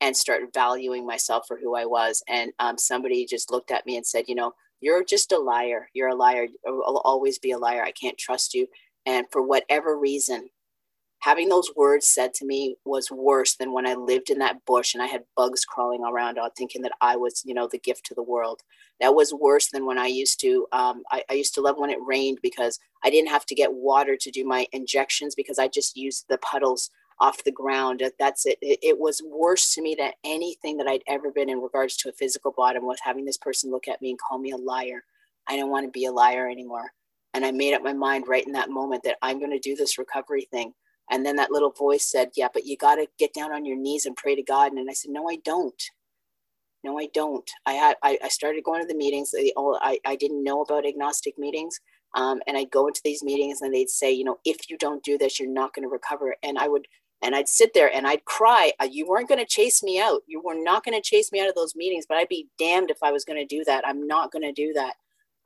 and 0.00 0.16
start 0.16 0.42
valuing 0.52 1.06
myself 1.06 1.44
for 1.46 1.56
who 1.56 1.74
I 1.74 1.84
was. 1.84 2.22
And 2.28 2.52
um, 2.58 2.76
somebody 2.76 3.24
just 3.24 3.50
looked 3.50 3.70
at 3.70 3.86
me 3.86 3.96
and 3.96 4.06
said, 4.06 4.24
you 4.28 4.34
know, 4.34 4.52
you're 4.80 5.04
just 5.04 5.32
a 5.32 5.38
liar. 5.38 5.88
You're 5.94 6.08
a 6.08 6.14
liar. 6.14 6.48
I'll 6.66 7.02
always 7.04 7.38
be 7.38 7.52
a 7.52 7.58
liar. 7.58 7.82
I 7.82 7.92
can't 7.92 8.18
trust 8.18 8.52
you. 8.52 8.66
And 9.06 9.26
for 9.32 9.42
whatever 9.42 9.98
reason, 9.98 10.50
having 11.20 11.48
those 11.48 11.70
words 11.76 12.06
said 12.06 12.32
to 12.34 12.46
me 12.46 12.76
was 12.84 13.10
worse 13.10 13.56
than 13.56 13.72
when 13.72 13.86
I 13.86 13.94
lived 13.94 14.30
in 14.30 14.38
that 14.38 14.64
bush 14.66 14.94
and 14.94 15.02
I 15.02 15.06
had 15.06 15.24
bugs 15.36 15.64
crawling 15.64 16.04
around 16.04 16.38
on 16.38 16.50
thinking 16.52 16.82
that 16.82 16.92
I 17.00 17.16
was, 17.16 17.42
you 17.44 17.54
know, 17.54 17.68
the 17.70 17.78
gift 17.78 18.06
to 18.06 18.14
the 18.14 18.22
world. 18.22 18.60
That 19.00 19.14
was 19.14 19.34
worse 19.34 19.68
than 19.68 19.86
when 19.86 19.98
I 19.98 20.06
used 20.06 20.40
to, 20.40 20.66
um, 20.72 21.02
I, 21.10 21.24
I 21.28 21.34
used 21.34 21.54
to 21.54 21.60
love 21.60 21.76
when 21.78 21.90
it 21.90 21.98
rained 22.04 22.38
because 22.42 22.78
I 23.04 23.10
didn't 23.10 23.30
have 23.30 23.46
to 23.46 23.54
get 23.54 23.72
water 23.72 24.16
to 24.16 24.30
do 24.30 24.44
my 24.44 24.66
injections 24.72 25.34
because 25.34 25.58
I 25.58 25.68
just 25.68 25.96
used 25.96 26.26
the 26.28 26.38
puddles 26.38 26.90
off 27.20 27.42
the 27.44 27.52
ground. 27.52 28.02
That's 28.18 28.46
it. 28.46 28.58
it. 28.62 28.78
It 28.82 28.98
was 28.98 29.22
worse 29.24 29.74
to 29.74 29.82
me 29.82 29.96
than 29.98 30.12
anything 30.24 30.76
that 30.78 30.86
I'd 30.86 31.02
ever 31.08 31.30
been 31.30 31.48
in 31.48 31.60
regards 31.60 31.96
to 31.98 32.08
a 32.08 32.12
physical 32.12 32.54
bottom 32.56 32.86
was 32.86 33.00
having 33.02 33.24
this 33.24 33.38
person 33.38 33.70
look 33.70 33.88
at 33.88 34.00
me 34.00 34.10
and 34.10 34.18
call 34.18 34.38
me 34.38 34.52
a 34.52 34.56
liar. 34.56 35.04
I 35.48 35.56
don't 35.56 35.70
want 35.70 35.86
to 35.86 35.90
be 35.90 36.04
a 36.04 36.12
liar 36.12 36.48
anymore. 36.48 36.92
And 37.34 37.44
I 37.44 37.50
made 37.50 37.74
up 37.74 37.82
my 37.82 37.92
mind 37.92 38.26
right 38.28 38.46
in 38.46 38.52
that 38.52 38.70
moment 38.70 39.02
that 39.04 39.16
I'm 39.22 39.38
going 39.38 39.50
to 39.50 39.58
do 39.58 39.74
this 39.74 39.98
recovery 39.98 40.46
thing. 40.50 40.72
And 41.10 41.24
then 41.24 41.36
that 41.36 41.50
little 41.50 41.70
voice 41.70 42.10
said, 42.10 42.30
Yeah, 42.36 42.48
but 42.52 42.66
you 42.66 42.76
got 42.76 42.96
to 42.96 43.06
get 43.18 43.34
down 43.34 43.52
on 43.52 43.64
your 43.64 43.76
knees 43.76 44.06
and 44.06 44.16
pray 44.16 44.34
to 44.34 44.42
God. 44.42 44.72
And 44.72 44.88
I 44.88 44.92
said, 44.92 45.10
No, 45.10 45.28
I 45.28 45.36
don't. 45.36 45.82
No, 46.84 46.98
I 46.98 47.08
don't. 47.12 47.50
I 47.66 47.72
had 47.72 47.96
I, 48.02 48.18
I 48.22 48.28
started 48.28 48.64
going 48.64 48.80
to 48.80 48.86
the 48.86 48.94
meetings. 48.94 49.34
All 49.56 49.78
I, 49.82 49.98
I 50.06 50.16
didn't 50.16 50.44
know 50.44 50.62
about 50.62 50.86
agnostic 50.86 51.38
meetings. 51.38 51.80
Um, 52.14 52.40
and 52.46 52.56
I'd 52.56 52.70
go 52.70 52.86
into 52.86 53.00
these 53.04 53.22
meetings 53.22 53.60
and 53.60 53.74
they'd 53.74 53.90
say, 53.90 54.10
you 54.12 54.24
know, 54.24 54.38
if 54.44 54.70
you 54.70 54.78
don't 54.78 55.02
do 55.02 55.18
this, 55.18 55.38
you're 55.38 55.50
not 55.50 55.74
going 55.74 55.82
to 55.82 55.92
recover. 55.92 56.36
And 56.42 56.58
I 56.58 56.68
would 56.68 56.86
and 57.20 57.34
I'd 57.34 57.48
sit 57.48 57.74
there 57.74 57.92
and 57.92 58.06
I'd 58.06 58.24
cry. 58.24 58.72
You 58.88 59.06
weren't 59.06 59.28
going 59.28 59.40
to 59.40 59.46
chase 59.46 59.82
me 59.82 60.00
out. 60.00 60.22
You 60.26 60.40
were 60.40 60.54
not 60.54 60.84
going 60.84 60.96
to 60.96 61.02
chase 61.02 61.32
me 61.32 61.40
out 61.40 61.48
of 61.48 61.54
those 61.56 61.74
meetings, 61.74 62.06
but 62.08 62.16
I'd 62.16 62.28
be 62.28 62.48
damned 62.58 62.90
if 62.90 63.02
I 63.02 63.10
was 63.10 63.24
going 63.24 63.38
to 63.38 63.56
do 63.56 63.64
that. 63.64 63.86
I'm 63.86 64.06
not 64.06 64.30
going 64.30 64.42
to 64.42 64.52
do 64.52 64.72
that. 64.74 64.94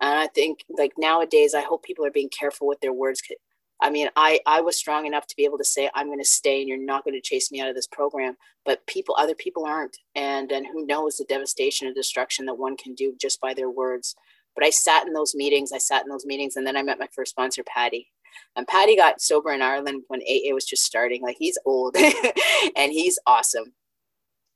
And 0.00 0.18
I 0.18 0.26
think 0.26 0.64
like 0.68 0.92
nowadays, 0.98 1.54
I 1.54 1.62
hope 1.62 1.82
people 1.82 2.04
are 2.04 2.10
being 2.10 2.28
careful 2.28 2.66
with 2.66 2.80
their 2.80 2.92
words. 2.92 3.22
I 3.82 3.90
mean, 3.90 4.08
I, 4.14 4.38
I 4.46 4.60
was 4.60 4.76
strong 4.76 5.06
enough 5.06 5.26
to 5.26 5.36
be 5.36 5.44
able 5.44 5.58
to 5.58 5.64
say, 5.64 5.90
I'm 5.94 6.06
going 6.06 6.20
to 6.20 6.24
stay 6.24 6.60
and 6.60 6.68
you're 6.68 6.78
not 6.78 7.04
going 7.04 7.14
to 7.14 7.20
chase 7.20 7.50
me 7.50 7.60
out 7.60 7.68
of 7.68 7.74
this 7.74 7.88
program, 7.88 8.36
but 8.64 8.86
people, 8.86 9.16
other 9.18 9.34
people 9.34 9.66
aren't. 9.66 9.96
And, 10.14 10.52
and 10.52 10.66
who 10.66 10.86
knows 10.86 11.16
the 11.16 11.24
devastation 11.24 11.88
and 11.88 11.96
destruction 11.96 12.46
that 12.46 12.54
one 12.58 12.76
can 12.76 12.94
do 12.94 13.14
just 13.20 13.40
by 13.40 13.54
their 13.54 13.68
words. 13.68 14.14
But 14.54 14.64
I 14.64 14.70
sat 14.70 15.06
in 15.06 15.12
those 15.12 15.34
meetings, 15.34 15.72
I 15.72 15.78
sat 15.78 16.04
in 16.04 16.10
those 16.10 16.24
meetings, 16.24 16.54
and 16.54 16.64
then 16.64 16.76
I 16.76 16.82
met 16.82 17.00
my 17.00 17.08
first 17.12 17.32
sponsor, 17.32 17.64
Patty. 17.64 18.08
And 18.54 18.68
Patty 18.68 18.94
got 18.94 19.20
sober 19.20 19.50
in 19.50 19.62
Ireland 19.62 20.04
when 20.06 20.20
AA 20.20 20.54
was 20.54 20.64
just 20.64 20.84
starting. 20.84 21.20
Like 21.20 21.36
he's 21.38 21.58
old 21.66 21.96
and 22.76 22.92
he's 22.92 23.18
awesome. 23.26 23.72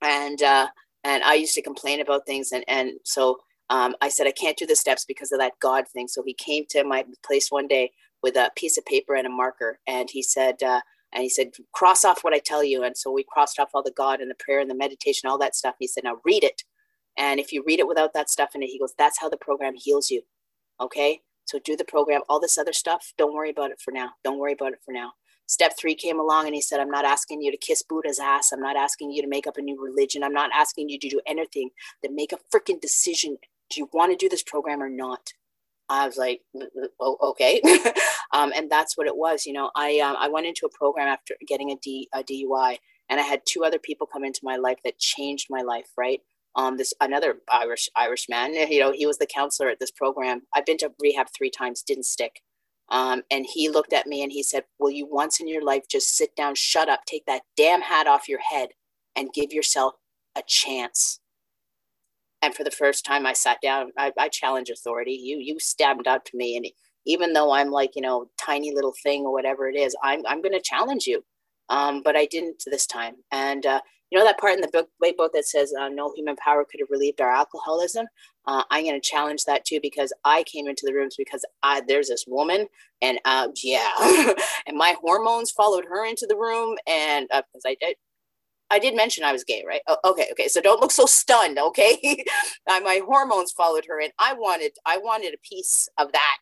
And, 0.03 0.41
uh, 0.41 0.69
and 1.03 1.25
I 1.25 1.35
used 1.35 1.55
to 1.55 1.63
complain 1.63 2.01
about 2.01 2.27
things. 2.27 2.53
And, 2.53 2.65
and 2.69 2.93
so 3.05 3.39
um, 3.71 3.97
I 4.01 4.09
said, 4.09 4.29
I 4.29 4.33
can't 4.33 4.57
do 4.57 4.67
the 4.67 4.77
steps 4.77 5.05
because 5.05 5.33
of 5.33 5.41
that 5.41 5.55
God 5.61 5.89
thing. 5.89 6.07
So 6.07 6.23
he 6.25 6.35
came 6.35 6.65
to 6.71 6.85
my 6.85 7.05
place 7.25 7.51
one 7.51 7.67
day 7.67 7.91
with 8.27 8.37
a 8.37 8.51
piece 8.57 8.77
of 8.77 8.85
paper 8.85 9.15
and 9.15 9.25
a 9.25 9.31
marker. 9.31 9.79
And 9.87 10.11
he 10.11 10.21
said, 10.21 10.61
uh, 10.61 10.81
and 11.13 11.23
he 11.23 11.29
said, 11.29 11.53
cross 11.73 12.05
off 12.05 12.25
what 12.25 12.35
I 12.35 12.41
tell 12.45 12.65
you. 12.65 12.83
And 12.83 12.97
so 12.97 13.13
we 13.13 13.25
crossed 13.25 13.61
off 13.61 13.71
all 13.73 13.85
the 13.85 13.93
God 13.97 14.21
and 14.21 14.29
the 14.29 14.35
prayer 14.35 14.59
and 14.59 14.69
the 14.69 14.75
meditation, 14.75 15.31
all 15.31 15.39
that 15.39 15.55
stuff. 15.55 15.77
He 15.79 15.87
said, 15.87 16.03
now 16.03 16.17
read 16.25 16.43
it. 16.43 16.65
And 17.17 17.39
if 17.39 17.53
you 17.53 17.63
read 17.65 17.79
it 17.79 17.87
without 17.87 18.15
that 18.15 18.29
stuff 18.29 18.51
in 18.57 18.65
it, 18.65 18.67
he 18.67 18.81
goes, 18.81 18.95
that's 18.99 19.21
how 19.21 19.29
the 19.29 19.37
program 19.37 19.75
heals 19.77 20.11
you. 20.11 20.23
Okay. 20.81 21.21
So 21.45 21.61
do 21.65 21.77
the 21.77 21.85
program, 21.85 22.23
all 22.29 22.41
this 22.41 22.59
other 22.59 22.73
stuff. 22.73 23.13
Don't 23.17 23.33
worry 23.33 23.51
about 23.51 23.71
it 23.71 23.81
for 23.81 23.93
now. 23.93 24.11
Don't 24.25 24.41
worry 24.41 24.55
about 24.55 24.73
it 24.73 24.81
for 24.85 24.91
now. 24.91 25.13
Step 25.47 25.75
three 25.79 25.95
came 25.95 26.19
along 26.19 26.47
and 26.47 26.57
he 26.57 26.61
said, 26.61 26.81
I'm 26.81 26.91
not 26.91 27.05
asking 27.05 27.41
you 27.43 27.53
to 27.53 27.57
kiss 27.57 27.85
Buddha's 27.89 28.19
ass. 28.19 28.51
I'm 28.51 28.61
not 28.61 28.77
asking 28.77 29.13
you 29.13 29.23
to 29.23 29.29
make 29.29 29.47
up 29.47 29.57
a 29.57 29.63
new 29.63 29.81
religion. 29.81 30.25
I'm 30.25 30.33
not 30.33 30.51
asking 30.53 30.89
you 30.89 30.99
to 30.99 31.09
do 31.09 31.21
anything 31.25 31.71
to 32.05 32.11
make 32.11 32.33
a 32.33 32.39
freaking 32.53 32.81
decision. 32.81 33.39
Do 33.71 33.81
you 33.81 33.89
want 33.93 34.11
to 34.11 34.17
do 34.17 34.29
this 34.29 34.43
program 34.43 34.83
or 34.83 34.89
not? 34.89 35.33
I 35.89 36.07
was 36.07 36.17
like, 36.17 36.41
okay. 37.01 37.61
um, 38.33 38.53
and 38.57 38.71
that's 38.71 38.97
what 38.97 39.07
it 39.07 39.17
was. 39.17 39.47
You 39.47 39.53
know, 39.53 39.71
I, 39.75 40.01
um, 40.01 40.17
I 40.19 40.29
went 40.29 40.47
into 40.47 40.67
a 40.67 40.77
program 40.77 41.09
after 41.09 41.37
getting 41.47 41.71
a, 41.71 41.77
D, 41.77 42.09
a 42.13 42.23
DUI 42.23 42.79
and 43.09 43.21
I 43.21 43.23
had 43.23 43.43
two 43.47 43.65
other 43.65 43.79
people 43.79 44.07
come 44.07 44.25
into 44.25 44.41
my 44.43 44.57
life 44.57 44.79
that 44.85 44.99
changed 44.99 45.47
my 45.49 45.63
life, 45.63 45.89
right? 45.97 46.21
um, 46.57 46.79
this 46.79 46.93
another 47.01 47.37
Irish 47.53 47.89
Irish 47.95 48.29
man. 48.29 48.55
You 48.55 48.81
know, 48.81 48.93
he 48.93 49.07
was 49.07 49.19
the 49.19 49.27
counselor 49.27 49.69
at 49.69 49.79
this 49.79 49.91
program. 49.91 50.43
I've 50.55 50.67
been 50.67 50.79
to 50.79 50.93
rehab 51.01 51.29
three 51.37 51.51
times, 51.51 51.83
didn't 51.83 52.07
stick. 52.07 52.41
Um, 52.89 53.23
and 53.31 53.47
he 53.53 53.69
looked 53.69 53.93
at 53.93 54.07
me 54.07 54.23
and 54.23 54.33
he 54.33 54.43
said, 54.43 54.65
"Will 54.79 54.91
you 54.91 55.07
once 55.07 55.39
in 55.41 55.49
your 55.49 55.63
life 55.63 55.85
just 55.89 56.17
sit 56.17 56.35
down, 56.35 56.55
shut 56.55 56.89
up, 56.89 57.01
take 57.07 57.27
that 57.27 57.43
damn 57.57 57.83
hat 57.83 58.07
off 58.07 58.29
your 58.29 58.41
head, 58.41 58.71
and 59.15 59.33
give 59.33 59.53
yourself 59.53 59.95
a 60.37 60.43
chance?" 60.47 61.21
And 62.43 62.55
for 62.55 62.65
the 62.65 62.71
first 62.71 63.05
time, 63.05 63.27
I 63.27 63.33
sat 63.33 63.59
down. 63.63 63.93
I, 63.99 64.13
I 64.19 64.29
challenge 64.29 64.71
authority. 64.71 65.13
You 65.13 65.39
you 65.39 65.59
stabbed 65.61 66.07
up 66.07 66.25
to 66.27 66.37
me, 66.37 66.57
and 66.57 66.67
even 67.07 67.33
though 67.33 67.53
I'm 67.53 67.71
like 67.71 67.97
you 67.97 68.03
know 68.03 68.29
tiny 68.39 68.75
little 68.75 68.95
thing 69.03 69.25
or 69.25 69.33
whatever 69.33 69.69
it 69.69 69.77
is, 69.77 69.97
I'm 70.03 70.23
I'm 70.27 70.43
going 70.43 70.53
to 70.53 70.61
challenge 70.63 71.07
you. 71.07 71.25
Um, 71.69 72.03
but 72.05 72.17
I 72.17 72.27
didn't 72.27 72.63
this 72.67 72.87
time, 72.87 73.17
and 73.33 73.67
uh, 73.67 73.81
you 74.11 74.19
know 74.19 74.25
that 74.25 74.39
part 74.39 74.55
in 74.55 74.61
the 74.61 74.69
book, 74.69 74.89
white 74.99 75.17
book 75.17 75.33
that 75.35 75.47
says 75.47 75.73
uh, 75.79 75.89
no 75.89 76.13
human 76.15 76.37
power 76.37 76.65
could 76.65 76.81
have 76.81 76.91
relieved 76.91 77.21
our 77.21 77.31
alcoholism. 77.33 78.07
Uh, 78.47 78.63
I'm 78.71 78.85
going 78.85 79.01
to 79.01 79.09
challenge 79.09 79.45
that 79.47 79.65
too 79.65 79.81
because 79.83 80.13
I 80.25 80.45
came 80.45 80.69
into 80.69 80.87
the 80.87 80.95
rooms 80.95 81.17
because 81.19 81.45
I, 81.65 81.83
there's 81.89 82.09
this 82.09 82.25
woman 82.29 82.69
and 83.03 83.19
uh, 83.25 83.49
yeah, 83.63 83.91
and 84.67 84.77
my 84.77 84.95
hormones 85.01 85.51
followed 85.51 85.87
her 85.87 86.07
into 86.07 86.27
the 86.29 86.37
room 86.37 86.77
and 86.87 87.27
because 87.29 87.65
uh, 87.65 87.71
I 87.71 87.77
did. 87.81 87.97
I 88.71 88.79
did 88.79 88.97
mention 88.97 89.25
I 89.25 89.33
was 89.33 89.45
gay, 89.45 89.65
right? 89.67 89.81
Oh, 89.87 89.99
okay, 90.05 90.29
okay. 90.33 90.49
So 90.49 90.61
don't 90.61 90.81
look 90.81 90.91
so 90.91 91.07
stunned, 91.07 91.59
okay? 91.59 92.25
my 92.69 93.01
hormones 93.05 93.53
followed 93.53 93.85
her, 93.89 94.01
and 94.01 94.13
I 94.19 94.35
wanted, 94.35 94.73
I 94.85 94.99
wanted 94.99 95.35
a 95.35 95.49
piece 95.49 95.89
of 95.99 96.13
that. 96.13 96.39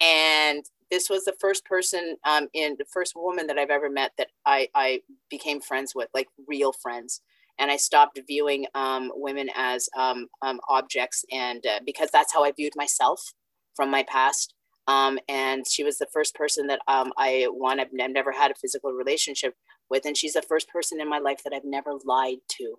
And 0.00 0.64
this 0.90 1.10
was 1.10 1.24
the 1.24 1.34
first 1.40 1.64
person 1.64 2.16
um, 2.24 2.48
in 2.52 2.76
the 2.78 2.84
first 2.92 3.14
woman 3.16 3.46
that 3.48 3.58
I've 3.58 3.70
ever 3.70 3.90
met 3.90 4.12
that 4.18 4.28
I, 4.46 4.68
I 4.74 5.00
became 5.30 5.60
friends 5.60 5.92
with, 5.94 6.08
like 6.14 6.28
real 6.46 6.72
friends. 6.72 7.20
And 7.58 7.70
I 7.70 7.76
stopped 7.76 8.20
viewing 8.26 8.66
um, 8.74 9.12
women 9.14 9.48
as 9.54 9.88
um, 9.96 10.26
um 10.42 10.60
objects, 10.68 11.24
and 11.30 11.64
uh, 11.66 11.80
because 11.86 12.10
that's 12.12 12.32
how 12.32 12.44
I 12.44 12.52
viewed 12.52 12.72
myself 12.76 13.32
from 13.76 13.90
my 13.90 14.04
past. 14.04 14.54
Um, 14.86 15.18
and 15.28 15.66
she 15.66 15.82
was 15.82 15.98
the 15.98 16.08
first 16.12 16.34
person 16.34 16.66
that 16.66 16.80
um, 16.88 17.12
I 17.16 17.46
want. 17.50 17.80
I've 17.80 17.92
never 17.92 18.32
had 18.32 18.50
a 18.50 18.54
physical 18.54 18.92
relationship 18.92 19.54
with, 19.90 20.04
and 20.06 20.16
she's 20.16 20.34
the 20.34 20.42
first 20.42 20.68
person 20.68 21.00
in 21.00 21.08
my 21.08 21.18
life 21.18 21.42
that 21.44 21.52
I've 21.52 21.64
never 21.64 21.92
lied 22.04 22.38
to. 22.58 22.78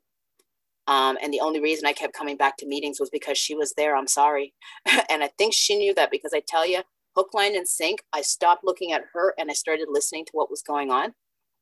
Um, 0.88 1.18
and 1.22 1.34
the 1.34 1.40
only 1.40 1.60
reason 1.60 1.86
I 1.86 1.94
kept 1.94 2.14
coming 2.14 2.38
back 2.38 2.58
to 2.58 2.68
meetings 2.68 3.00
was 3.00 3.10
because 3.10 3.38
she 3.38 3.56
was 3.56 3.74
there. 3.76 3.96
I'm 3.96 4.08
sorry. 4.08 4.54
and 5.10 5.24
I 5.24 5.30
think 5.38 5.54
she 5.54 5.78
knew 5.78 5.94
that 5.96 6.12
because 6.12 6.34
I 6.34 6.42
tell 6.48 6.66
you, 6.66 6.82
hook, 7.16 7.34
line, 7.34 7.56
and 7.56 7.68
sink, 7.68 8.04
I 8.14 8.22
stopped 8.22 8.64
looking 8.64 8.92
at 8.92 9.06
her 9.14 9.34
and 9.38 9.50
I 9.50 9.54
started 9.54 9.88
listening 9.90 10.26
to 10.26 10.32
what 10.34 10.52
was 10.52 10.62
going 10.62 10.92
on. 10.92 11.14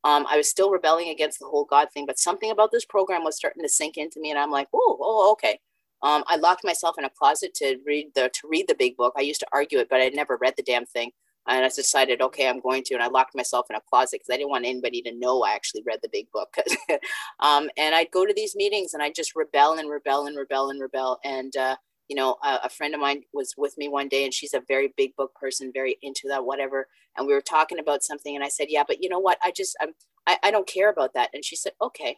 Um, 0.04 0.26
I 0.30 0.36
was 0.36 0.50
still 0.50 0.70
rebelling 0.70 1.10
against 1.10 1.40
the 1.40 1.46
whole 1.46 1.64
God 1.64 1.88
thing, 1.94 2.06
but 2.06 2.20
something 2.20 2.52
about 2.52 2.72
this 2.72 2.84
program 2.84 3.24
was 3.24 3.38
starting 3.38 3.64
to 3.64 3.70
sink 3.70 3.96
into 3.96 4.20
me, 4.20 4.32
and 4.32 4.40
I'm 4.40 4.52
like, 4.52 4.68
oh, 4.74 4.98
oh, 5.00 5.32
okay. 5.32 5.60
Um, 6.02 6.26
I 6.28 6.36
locked 6.36 6.66
myself 6.66 6.98
in 6.98 7.06
a 7.06 7.10
closet 7.10 7.54
to 7.56 7.78
read 7.86 8.12
the 8.14 8.30
to 8.34 8.48
read 8.50 8.68
the 8.68 8.76
big 8.76 8.98
book. 8.98 9.14
I 9.18 9.22
used 9.22 9.40
to 9.40 9.48
argue 9.54 9.80
it, 9.80 9.88
but 9.90 10.02
I 10.02 10.10
never 10.10 10.38
read 10.42 10.56
the 10.58 10.64
damn 10.64 10.86
thing. 10.86 11.12
And 11.48 11.66
I 11.66 11.68
decided, 11.68 12.22
okay, 12.22 12.48
I'm 12.48 12.62
going 12.62 12.84
to, 12.84 12.94
and 12.94 13.04
I 13.04 13.08
locked 13.08 13.36
myself 13.36 13.68
in 13.70 13.76
a 13.76 13.82
closet 13.82 14.22
because 14.22 14.34
I 14.34 14.38
didn't 14.38 14.52
want 14.52 14.66
anybody 14.66 15.02
to 15.02 15.14
know 15.14 15.44
I 15.44 15.54
actually 15.54 15.84
read 15.86 16.00
the 16.02 16.10
big 16.10 16.32
book. 16.32 16.56
um, 17.40 17.70
and 17.78 17.94
I'd 17.94 18.12
go 18.12 18.26
to 18.26 18.34
these 18.34 18.56
meetings 18.56 18.94
and 18.94 19.04
I'd 19.04 19.16
just 19.16 19.36
rebel 19.36 19.74
and 19.74 19.90
rebel 19.90 20.26
and 20.26 20.38
rebel 20.38 20.70
and 20.70 20.80
rebel. 20.80 21.20
And 21.24 21.56
uh, 21.58 21.76
you 22.10 22.16
know, 22.16 22.38
a, 22.44 22.60
a, 22.66 22.70
friend 22.70 22.94
of 22.94 23.00
mine 23.00 23.24
was 23.34 23.54
with 23.58 23.78
me 23.78 23.88
one 23.88 24.08
day 24.08 24.24
and 24.24 24.34
she's 24.34 24.54
a 24.54 24.62
very 24.68 24.94
big 24.98 25.16
book 25.16 25.34
person, 25.36 25.72
very 25.74 25.98
into 26.02 26.28
that, 26.28 26.46
whatever. 26.46 26.88
And 27.18 27.28
we 27.28 27.34
were 27.34 27.42
talking 27.42 27.80
about 27.80 28.04
something 28.04 28.36
and 28.36 28.44
I 28.44 28.50
said, 28.50 28.68
yeah, 28.70 28.84
but 28.86 29.02
you 29.02 29.10
know 29.10 29.20
what? 29.20 29.38
I 29.44 29.52
just, 29.52 29.76
I'm, 29.82 29.94
I, 30.28 30.38
I 30.44 30.52
don't 30.52 30.68
care 30.68 30.90
about 30.90 31.14
that. 31.14 31.30
And 31.34 31.44
she 31.46 31.56
said, 31.56 31.74
okay. 31.82 32.18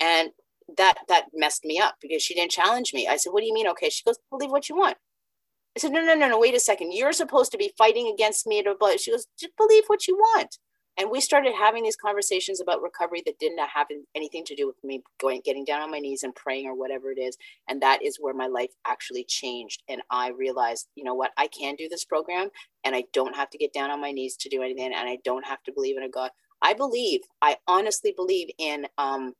And 0.00 0.30
that, 0.76 0.94
that 1.08 1.26
messed 1.34 1.64
me 1.64 1.78
up 1.78 1.96
because 2.00 2.22
she 2.22 2.34
didn't 2.34 2.50
challenge 2.50 2.92
me. 2.92 3.06
I 3.08 3.16
said, 3.16 3.30
what 3.30 3.40
do 3.40 3.46
you 3.46 3.54
mean? 3.54 3.68
Okay. 3.68 3.88
She 3.88 4.04
goes, 4.04 4.18
believe 4.30 4.50
what 4.50 4.68
you 4.68 4.76
want. 4.76 4.96
I 5.76 5.78
said, 5.78 5.92
no, 5.92 6.00
no, 6.02 6.14
no, 6.14 6.28
no, 6.28 6.38
wait 6.38 6.54
a 6.54 6.60
second. 6.60 6.92
You're 6.92 7.12
supposed 7.12 7.52
to 7.52 7.58
be 7.58 7.72
fighting 7.76 8.10
against 8.12 8.46
me. 8.46 8.64
She 8.98 9.10
goes, 9.10 9.26
just 9.38 9.56
believe 9.58 9.84
what 9.88 10.08
you 10.08 10.16
want. 10.16 10.56
And 10.98 11.10
we 11.10 11.20
started 11.20 11.52
having 11.54 11.82
these 11.82 11.96
conversations 11.96 12.60
about 12.60 12.80
recovery 12.80 13.22
that 13.26 13.38
didn't 13.38 13.58
have 13.58 13.88
anything 14.14 14.44
to 14.46 14.56
do 14.56 14.66
with 14.66 14.82
me 14.82 15.02
going 15.20 15.42
getting 15.44 15.66
down 15.66 15.82
on 15.82 15.90
my 15.90 15.98
knees 15.98 16.22
and 16.22 16.34
praying 16.34 16.66
or 16.66 16.74
whatever 16.74 17.10
it 17.10 17.18
is. 17.18 17.36
And 17.68 17.82
that 17.82 18.02
is 18.02 18.16
where 18.18 18.32
my 18.32 18.46
life 18.46 18.70
actually 18.86 19.24
changed. 19.28 19.82
And 19.88 20.00
i 20.10 20.30
realized 20.30 20.88
you 20.94 21.04
know 21.04 21.14
what? 21.14 21.32
I 21.36 21.48
can 21.48 21.74
do 21.74 21.88
this 21.90 22.06
program 22.06 22.48
and 22.84 22.96
i 22.96 23.04
don't 23.12 23.36
have 23.36 23.50
to 23.50 23.58
get 23.58 23.74
down 23.74 23.90
on 23.90 24.00
my 24.00 24.12
knees 24.12 24.36
to 24.38 24.48
do 24.48 24.62
anything 24.62 24.86
and 24.94 25.08
i 25.08 25.18
don't 25.24 25.44
have 25.46 25.62
to 25.64 25.72
believe 25.72 25.98
in 25.98 26.02
a 26.02 26.08
god. 26.08 26.30
I 26.62 26.72
believe 26.72 27.20
i 27.42 27.56
honestly 27.66 28.14
believe 28.16 28.48
in 28.58 28.86
um, 28.96 29.34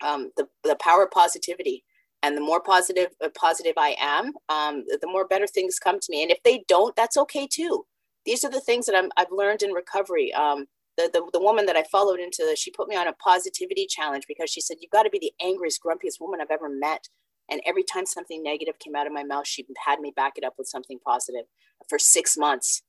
um, 0.00 0.30
the, 0.36 0.48
the 0.64 0.76
power 0.76 1.04
of 1.04 1.10
positivity 1.10 1.84
and 2.22 2.36
the 2.36 2.40
more 2.40 2.60
positive 2.60 3.08
uh, 3.24 3.28
positive 3.36 3.74
i 3.76 3.94
am 4.00 4.32
um, 4.48 4.84
the 5.00 5.08
more 5.08 5.26
better 5.26 5.46
things 5.46 5.78
come 5.78 5.98
to 6.00 6.10
me 6.10 6.22
and 6.22 6.30
if 6.30 6.42
they 6.42 6.64
don't 6.68 6.94
that's 6.96 7.16
okay 7.16 7.46
too 7.46 7.84
these 8.26 8.44
are 8.44 8.50
the 8.50 8.60
things 8.60 8.86
that 8.86 8.96
I'm, 8.96 9.10
I've 9.16 9.32
learned 9.32 9.62
in 9.62 9.72
recovery. 9.72 10.32
Um, 10.32 10.66
the, 10.96 11.10
the, 11.12 11.28
the 11.32 11.40
woman 11.40 11.66
that 11.66 11.76
I 11.76 11.84
followed 11.84 12.20
into, 12.20 12.44
the, 12.48 12.56
she 12.56 12.70
put 12.70 12.88
me 12.88 12.96
on 12.96 13.08
a 13.08 13.12
positivity 13.14 13.86
challenge 13.88 14.24
because 14.28 14.50
she 14.50 14.60
said, 14.60 14.78
you've 14.80 14.90
got 14.90 15.04
to 15.04 15.10
be 15.10 15.18
the 15.18 15.32
angriest, 15.44 15.80
grumpiest 15.84 16.20
woman 16.20 16.40
I've 16.40 16.50
ever 16.50 16.68
met. 16.68 17.08
And 17.50 17.60
every 17.66 17.82
time 17.82 18.06
something 18.06 18.42
negative 18.42 18.78
came 18.78 18.94
out 18.94 19.06
of 19.06 19.12
my 19.12 19.24
mouth, 19.24 19.46
she 19.46 19.66
had 19.86 20.00
me 20.00 20.12
back 20.14 20.34
it 20.36 20.44
up 20.44 20.54
with 20.58 20.68
something 20.68 20.98
positive 21.04 21.46
for 21.88 21.98
six 21.98 22.36
months. 22.36 22.82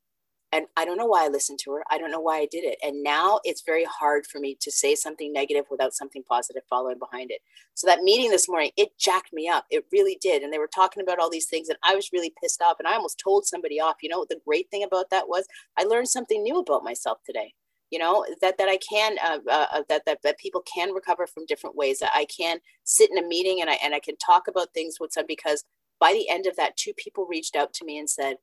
And 0.52 0.66
I 0.76 0.84
don't 0.84 0.98
know 0.98 1.06
why 1.06 1.26
I 1.26 1.30
listened 1.30 1.60
to 1.60 1.72
her. 1.72 1.84
I 1.90 1.98
don't 1.98 2.12
know 2.12 2.20
why 2.20 2.40
I 2.40 2.48
did 2.52 2.66
it. 2.66 2.78
And 2.84 3.04
now 3.04 3.40
it's 3.46 3.64
very 3.66 3.86
hard 3.86 4.26
for 4.26 4.40
me 4.40 4.58
to 4.60 4.72
say 4.72 4.96
something 4.96 5.32
negative 5.32 5.66
without 5.72 5.94
something 5.94 6.24
positive 6.28 6.64
following 6.70 7.00
behind 7.00 7.32
it. 7.32 7.40
So 7.74 7.88
that 7.88 8.04
meeting 8.04 8.30
this 8.30 8.50
morning, 8.50 8.72
it 8.76 8.90
jacked 9.00 9.32
me 9.32 9.48
up. 9.48 9.66
It 9.70 9.86
really 9.92 10.18
did. 10.22 10.44
And 10.44 10.52
they 10.52 10.58
were 10.58 10.68
talking 10.68 11.02
about 11.02 11.20
all 11.20 11.30
these 11.30 11.46
things, 11.46 11.70
and 11.70 11.78
I 11.84 11.96
was 11.96 12.10
really 12.12 12.34
pissed 12.42 12.62
off. 12.62 12.80
And 12.80 12.88
I 12.88 12.96
almost 12.96 13.22
told 13.24 13.46
somebody 13.46 13.80
off. 13.80 13.98
You 14.02 14.10
know, 14.10 14.26
the 14.30 14.42
great 14.46 14.70
thing 14.70 14.84
about 14.84 15.10
that 15.12 15.30
was 15.30 15.46
I 15.78 15.84
learned 15.84 16.10
something 16.10 16.44
new 16.44 16.60
about 16.60 16.84
myself 16.84 17.20
today. 17.26 17.54
You 17.90 18.00
know 18.00 18.26
that 18.42 18.58
that 18.58 18.70
I 18.70 18.78
can 18.78 19.18
uh, 19.24 19.40
uh, 19.50 19.66
uh 19.74 19.84
that 19.90 20.04
that 20.06 20.20
that 20.24 20.40
people 20.40 20.62
can 20.62 20.94
recover 20.94 21.28
from 21.28 21.46
different 21.46 21.76
ways. 21.76 22.00
That 22.00 22.12
I 22.14 22.26
can 22.26 22.60
sit 22.84 23.10
in 23.12 23.24
a 23.24 23.28
meeting 23.28 23.62
and 23.62 23.70
I 23.70 23.78
and 23.84 23.94
I 23.94 24.00
can 24.00 24.16
talk 24.18 24.48
about 24.48 24.74
things 24.74 24.98
with 25.00 25.14
some 25.14 25.26
because 25.28 25.66
by 26.00 26.14
the 26.14 26.28
end 26.30 26.48
of 26.48 26.56
that, 26.58 26.76
two 26.78 26.94
people 26.98 27.28
reached 27.30 27.56
out 27.56 27.74
to 27.74 27.86
me 27.86 28.00
and 28.00 28.10
said, 28.10 28.38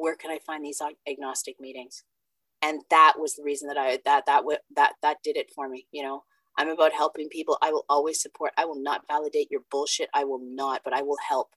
where 0.00 0.16
can 0.16 0.30
I 0.30 0.38
find 0.46 0.64
these 0.64 0.80
agnostic 1.08 1.60
meetings? 1.60 2.04
And 2.62 2.80
that 2.90 3.14
was 3.18 3.34
the 3.34 3.42
reason 3.42 3.68
that 3.68 3.76
I 3.78 3.98
that 4.04 4.26
that 4.26 4.42
that 4.76 4.94
that 5.02 5.18
did 5.22 5.36
it 5.36 5.50
for 5.54 5.68
me. 5.68 5.86
You 5.92 6.02
know, 6.02 6.24
I'm 6.58 6.68
about 6.68 6.92
helping 6.92 7.28
people. 7.28 7.58
I 7.62 7.70
will 7.70 7.84
always 7.88 8.20
support. 8.20 8.52
I 8.56 8.64
will 8.64 8.80
not 8.80 9.02
validate 9.08 9.50
your 9.50 9.62
bullshit. 9.70 10.08
I 10.14 10.24
will 10.24 10.40
not, 10.42 10.82
but 10.84 10.94
I 10.94 11.02
will 11.02 11.18
help. 11.28 11.48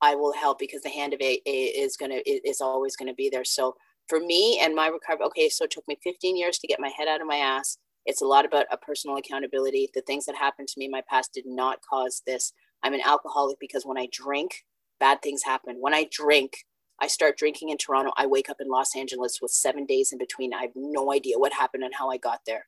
I 0.00 0.14
will 0.14 0.32
help 0.32 0.58
because 0.58 0.82
the 0.82 0.90
hand 0.90 1.14
of 1.14 1.20
AA 1.20 1.40
is 1.46 1.96
gonna 1.96 2.20
is 2.24 2.60
always 2.60 2.96
gonna 2.96 3.14
be 3.14 3.28
there. 3.30 3.44
So 3.44 3.76
for 4.08 4.20
me 4.20 4.60
and 4.62 4.74
my 4.74 4.88
recovery, 4.88 5.26
okay, 5.26 5.48
so 5.48 5.64
it 5.64 5.70
took 5.70 5.88
me 5.88 5.98
15 6.02 6.36
years 6.36 6.58
to 6.58 6.66
get 6.66 6.80
my 6.80 6.92
head 6.96 7.08
out 7.08 7.20
of 7.20 7.26
my 7.26 7.36
ass. 7.36 7.78
It's 8.04 8.22
a 8.22 8.26
lot 8.26 8.44
about 8.44 8.66
a 8.70 8.76
personal 8.76 9.16
accountability. 9.16 9.90
The 9.92 10.02
things 10.02 10.26
that 10.26 10.36
happened 10.36 10.68
to 10.68 10.78
me 10.78 10.84
in 10.84 10.92
my 10.92 11.02
past 11.10 11.32
did 11.34 11.44
not 11.46 11.80
cause 11.88 12.22
this. 12.24 12.52
I'm 12.84 12.94
an 12.94 13.00
alcoholic 13.04 13.58
because 13.58 13.84
when 13.84 13.98
I 13.98 14.06
drink, 14.12 14.64
bad 15.00 15.22
things 15.22 15.42
happen. 15.42 15.78
When 15.80 15.92
I 15.94 16.08
drink, 16.12 16.64
I 17.00 17.06
start 17.08 17.36
drinking 17.36 17.70
in 17.70 17.76
Toronto. 17.76 18.12
I 18.16 18.26
wake 18.26 18.48
up 18.48 18.60
in 18.60 18.68
Los 18.68 18.96
Angeles 18.96 19.40
with 19.42 19.50
seven 19.50 19.84
days 19.84 20.12
in 20.12 20.18
between. 20.18 20.54
I 20.54 20.62
have 20.62 20.72
no 20.74 21.12
idea 21.12 21.38
what 21.38 21.52
happened 21.52 21.84
and 21.84 21.94
how 21.94 22.10
I 22.10 22.16
got 22.16 22.40
there. 22.46 22.66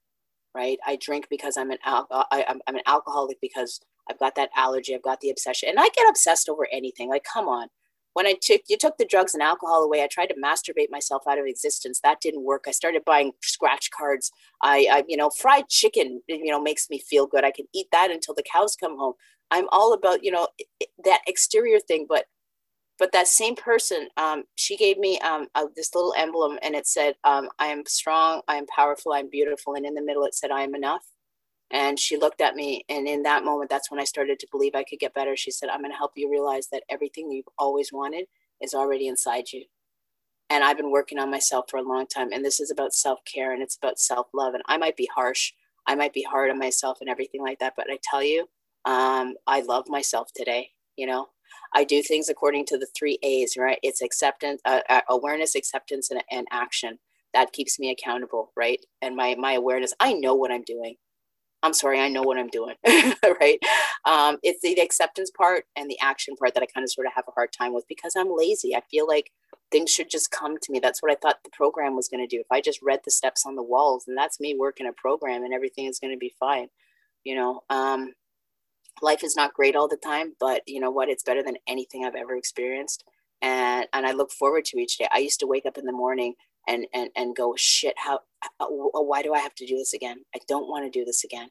Right? 0.54 0.78
I 0.86 0.96
drink 0.96 1.28
because 1.30 1.56
I'm 1.56 1.70
an 1.70 1.78
al- 1.84 2.08
I, 2.10 2.44
I'm, 2.48 2.60
I'm 2.66 2.76
an 2.76 2.82
alcoholic 2.86 3.38
because 3.40 3.80
I've 4.10 4.18
got 4.18 4.34
that 4.36 4.50
allergy. 4.56 4.94
I've 4.94 5.02
got 5.02 5.20
the 5.20 5.30
obsession, 5.30 5.68
and 5.68 5.78
I 5.78 5.88
get 5.94 6.08
obsessed 6.08 6.48
over 6.48 6.66
anything. 6.72 7.08
Like, 7.08 7.24
come 7.24 7.48
on. 7.48 7.68
When 8.14 8.26
I 8.26 8.34
took 8.40 8.62
you 8.66 8.76
took 8.76 8.96
the 8.96 9.04
drugs 9.04 9.34
and 9.34 9.42
alcohol 9.42 9.84
away, 9.84 10.02
I 10.02 10.08
tried 10.08 10.26
to 10.26 10.34
masturbate 10.34 10.90
myself 10.90 11.22
out 11.28 11.38
of 11.38 11.46
existence. 11.46 12.00
That 12.00 12.20
didn't 12.20 12.42
work. 12.42 12.64
I 12.66 12.72
started 12.72 13.04
buying 13.04 13.32
scratch 13.42 13.90
cards. 13.90 14.32
I, 14.60 14.88
I 14.90 15.04
you 15.06 15.16
know, 15.16 15.30
fried 15.30 15.68
chicken, 15.68 16.22
you 16.26 16.50
know, 16.50 16.60
makes 16.60 16.90
me 16.90 16.98
feel 16.98 17.26
good. 17.26 17.44
I 17.44 17.52
can 17.52 17.66
eat 17.72 17.86
that 17.92 18.10
until 18.10 18.34
the 18.34 18.42
cows 18.42 18.74
come 18.74 18.98
home. 18.98 19.12
I'm 19.50 19.68
all 19.70 19.92
about, 19.92 20.24
you 20.24 20.32
know, 20.32 20.48
that 21.04 21.20
exterior 21.28 21.78
thing, 21.78 22.06
but 22.08 22.24
but 22.98 23.12
that 23.12 23.28
same 23.28 23.54
person 23.54 24.08
um, 24.16 24.44
she 24.56 24.76
gave 24.76 24.98
me 24.98 25.18
um, 25.20 25.46
uh, 25.54 25.66
this 25.76 25.94
little 25.94 26.14
emblem 26.16 26.58
and 26.62 26.74
it 26.74 26.86
said 26.86 27.14
um, 27.24 27.48
i 27.58 27.66
am 27.66 27.82
strong 27.86 28.42
i 28.48 28.56
am 28.56 28.66
powerful 28.66 29.12
i'm 29.12 29.30
beautiful 29.30 29.74
and 29.74 29.86
in 29.86 29.94
the 29.94 30.02
middle 30.02 30.24
it 30.24 30.34
said 30.34 30.50
i 30.50 30.62
am 30.62 30.74
enough. 30.74 31.04
And 31.70 31.98
she 31.98 32.16
looked 32.16 32.40
at 32.40 32.56
me 32.56 32.84
and 32.88 33.06
in 33.06 33.22
that 33.24 33.44
moment 33.44 33.70
that's 33.70 33.90
when 33.90 34.00
i 34.00 34.04
started 34.04 34.38
to 34.40 34.48
believe 34.50 34.74
i 34.74 34.84
could 34.84 34.98
get 34.98 35.14
better. 35.14 35.36
She 35.36 35.50
said 35.50 35.68
i'm 35.68 35.80
going 35.80 35.92
to 35.92 35.98
help 35.98 36.12
you 36.16 36.30
realize 36.30 36.68
that 36.72 36.84
everything 36.88 37.30
you've 37.30 37.48
always 37.58 37.92
wanted 37.92 38.26
is 38.60 38.74
already 38.74 39.06
inside 39.06 39.52
you. 39.52 39.64
And 40.50 40.64
i've 40.64 40.78
been 40.78 40.90
working 40.90 41.18
on 41.18 41.30
myself 41.30 41.66
for 41.70 41.78
a 41.78 41.82
long 41.82 42.06
time 42.06 42.32
and 42.32 42.44
this 42.44 42.60
is 42.60 42.70
about 42.70 42.94
self-care 42.94 43.52
and 43.52 43.62
it's 43.62 43.76
about 43.76 43.98
self-love 43.98 44.54
and 44.54 44.62
i 44.66 44.78
might 44.78 44.96
be 44.96 45.08
harsh 45.14 45.52
i 45.86 45.94
might 45.94 46.14
be 46.14 46.22
hard 46.22 46.50
on 46.50 46.58
myself 46.58 46.98
and 47.00 47.10
everything 47.10 47.42
like 47.42 47.58
that 47.58 47.74
but 47.76 47.90
i 47.90 47.98
tell 48.02 48.22
you 48.22 48.48
um, 48.86 49.34
i 49.46 49.60
love 49.60 49.84
myself 49.88 50.30
today 50.34 50.70
you 50.96 51.06
know 51.06 51.28
I 51.74 51.84
do 51.84 52.02
things 52.02 52.28
according 52.28 52.66
to 52.66 52.78
the 52.78 52.88
three 52.96 53.18
A's, 53.22 53.56
right? 53.56 53.78
It's 53.82 54.02
acceptance, 54.02 54.60
uh, 54.64 54.80
uh, 54.88 55.00
awareness, 55.08 55.54
acceptance, 55.54 56.10
and, 56.10 56.22
and 56.30 56.46
action. 56.50 56.98
That 57.34 57.52
keeps 57.52 57.78
me 57.78 57.90
accountable, 57.90 58.52
right? 58.56 58.84
And 59.02 59.16
my 59.16 59.34
my 59.38 59.52
awareness, 59.52 59.92
I 60.00 60.14
know 60.14 60.34
what 60.34 60.50
I'm 60.50 60.64
doing. 60.64 60.96
I'm 61.62 61.74
sorry, 61.74 62.00
I 62.00 62.08
know 62.08 62.22
what 62.22 62.38
I'm 62.38 62.48
doing, 62.48 62.76
right? 62.86 63.58
Um, 64.04 64.38
it's 64.42 64.62
the 64.62 64.80
acceptance 64.80 65.30
part 65.30 65.64
and 65.76 65.90
the 65.90 65.98
action 66.00 66.36
part 66.36 66.54
that 66.54 66.62
I 66.62 66.66
kind 66.66 66.84
of 66.84 66.92
sort 66.92 67.06
of 67.08 67.14
have 67.14 67.24
a 67.26 67.32
hard 67.32 67.52
time 67.52 67.74
with 67.74 67.84
because 67.88 68.14
I'm 68.16 68.34
lazy. 68.34 68.76
I 68.76 68.82
feel 68.90 69.08
like 69.08 69.32
things 69.72 69.90
should 69.90 70.08
just 70.08 70.30
come 70.30 70.56
to 70.62 70.72
me. 70.72 70.78
That's 70.78 71.02
what 71.02 71.10
I 71.10 71.16
thought 71.16 71.38
the 71.44 71.50
program 71.52 71.96
was 71.96 72.08
going 72.08 72.26
to 72.26 72.36
do. 72.36 72.40
If 72.40 72.46
I 72.50 72.60
just 72.60 72.80
read 72.80 73.00
the 73.04 73.10
steps 73.10 73.44
on 73.44 73.56
the 73.56 73.62
walls, 73.62 74.04
and 74.06 74.16
that's 74.16 74.38
me 74.38 74.56
working 74.58 74.86
a 74.86 74.92
program, 74.92 75.42
and 75.42 75.52
everything 75.52 75.86
is 75.86 75.98
going 75.98 76.12
to 76.12 76.18
be 76.18 76.32
fine, 76.38 76.68
you 77.24 77.34
know. 77.34 77.62
Um, 77.70 78.12
life 79.02 79.24
is 79.24 79.36
not 79.36 79.54
great 79.54 79.76
all 79.76 79.88
the 79.88 79.96
time, 79.96 80.34
but 80.40 80.62
you 80.66 80.80
know 80.80 80.90
what? 80.90 81.08
It's 81.08 81.22
better 81.22 81.42
than 81.42 81.56
anything 81.66 82.04
I've 82.04 82.14
ever 82.14 82.36
experienced. 82.36 83.04
And, 83.42 83.86
and 83.92 84.06
I 84.06 84.12
look 84.12 84.32
forward 84.32 84.64
to 84.66 84.78
each 84.78 84.98
day. 84.98 85.08
I 85.12 85.18
used 85.18 85.40
to 85.40 85.46
wake 85.46 85.66
up 85.66 85.78
in 85.78 85.84
the 85.84 85.92
morning 85.92 86.34
and, 86.66 86.86
and, 86.92 87.10
and 87.16 87.36
go, 87.36 87.54
shit, 87.56 87.94
how, 87.96 88.20
uh, 88.60 88.66
why 88.68 89.22
do 89.22 89.32
I 89.32 89.38
have 89.38 89.54
to 89.56 89.66
do 89.66 89.76
this 89.76 89.94
again? 89.94 90.18
I 90.34 90.40
don't 90.48 90.68
want 90.68 90.84
to 90.84 90.98
do 90.98 91.04
this 91.04 91.24
again. 91.24 91.48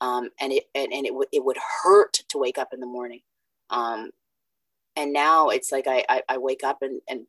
Um, 0.00 0.30
and 0.40 0.52
it, 0.52 0.64
and, 0.74 0.92
and 0.92 1.06
it, 1.06 1.10
w- 1.10 1.28
it 1.32 1.44
would 1.44 1.56
hurt 1.82 2.14
to 2.28 2.38
wake 2.38 2.58
up 2.58 2.68
in 2.72 2.80
the 2.80 2.86
morning. 2.86 3.20
Um, 3.70 4.10
and 4.96 5.12
now 5.12 5.48
it's 5.48 5.72
like 5.72 5.86
I, 5.86 6.04
I, 6.08 6.22
I 6.28 6.38
wake 6.38 6.64
up 6.64 6.78
and, 6.82 7.00
and 7.08 7.26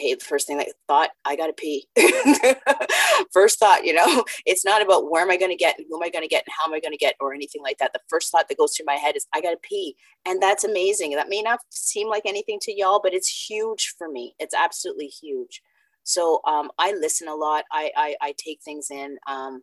hey, 0.00 0.14
the 0.14 0.24
first 0.24 0.46
thing 0.46 0.58
I 0.58 0.66
thought, 0.88 1.10
I 1.24 1.36
got 1.36 1.48
to 1.48 1.52
pee. 1.52 1.86
first 3.32 3.58
thought, 3.58 3.84
you 3.84 3.92
know, 3.92 4.24
it's 4.46 4.64
not 4.64 4.82
about 4.82 5.10
where 5.10 5.22
am 5.22 5.30
I 5.30 5.36
going 5.36 5.50
to 5.50 5.56
get 5.56 5.78
and 5.78 5.86
who 5.88 5.96
am 5.96 6.02
I 6.02 6.10
going 6.10 6.22
to 6.22 6.28
get 6.28 6.44
and 6.46 6.54
how 6.58 6.66
am 6.66 6.74
I 6.74 6.80
going 6.80 6.92
to 6.92 6.98
get 6.98 7.16
or 7.20 7.34
anything 7.34 7.62
like 7.62 7.78
that. 7.78 7.92
The 7.92 8.00
first 8.08 8.32
thought 8.32 8.48
that 8.48 8.58
goes 8.58 8.76
through 8.76 8.86
my 8.86 8.94
head 8.94 9.16
is, 9.16 9.26
I 9.34 9.40
got 9.40 9.50
to 9.50 9.58
pee. 9.62 9.96
And 10.26 10.42
that's 10.42 10.64
amazing. 10.64 11.12
That 11.12 11.28
may 11.28 11.42
not 11.42 11.60
seem 11.70 12.08
like 12.08 12.22
anything 12.26 12.58
to 12.62 12.76
y'all, 12.76 13.00
but 13.02 13.14
it's 13.14 13.48
huge 13.48 13.94
for 13.96 14.08
me. 14.08 14.34
It's 14.38 14.54
absolutely 14.54 15.06
huge. 15.06 15.62
So 16.02 16.40
um, 16.46 16.70
I 16.78 16.92
listen 16.92 17.28
a 17.28 17.34
lot. 17.34 17.64
I, 17.70 17.90
I, 17.96 18.16
I 18.20 18.34
take 18.38 18.60
things 18.62 18.90
in. 18.90 19.18
Um, 19.28 19.62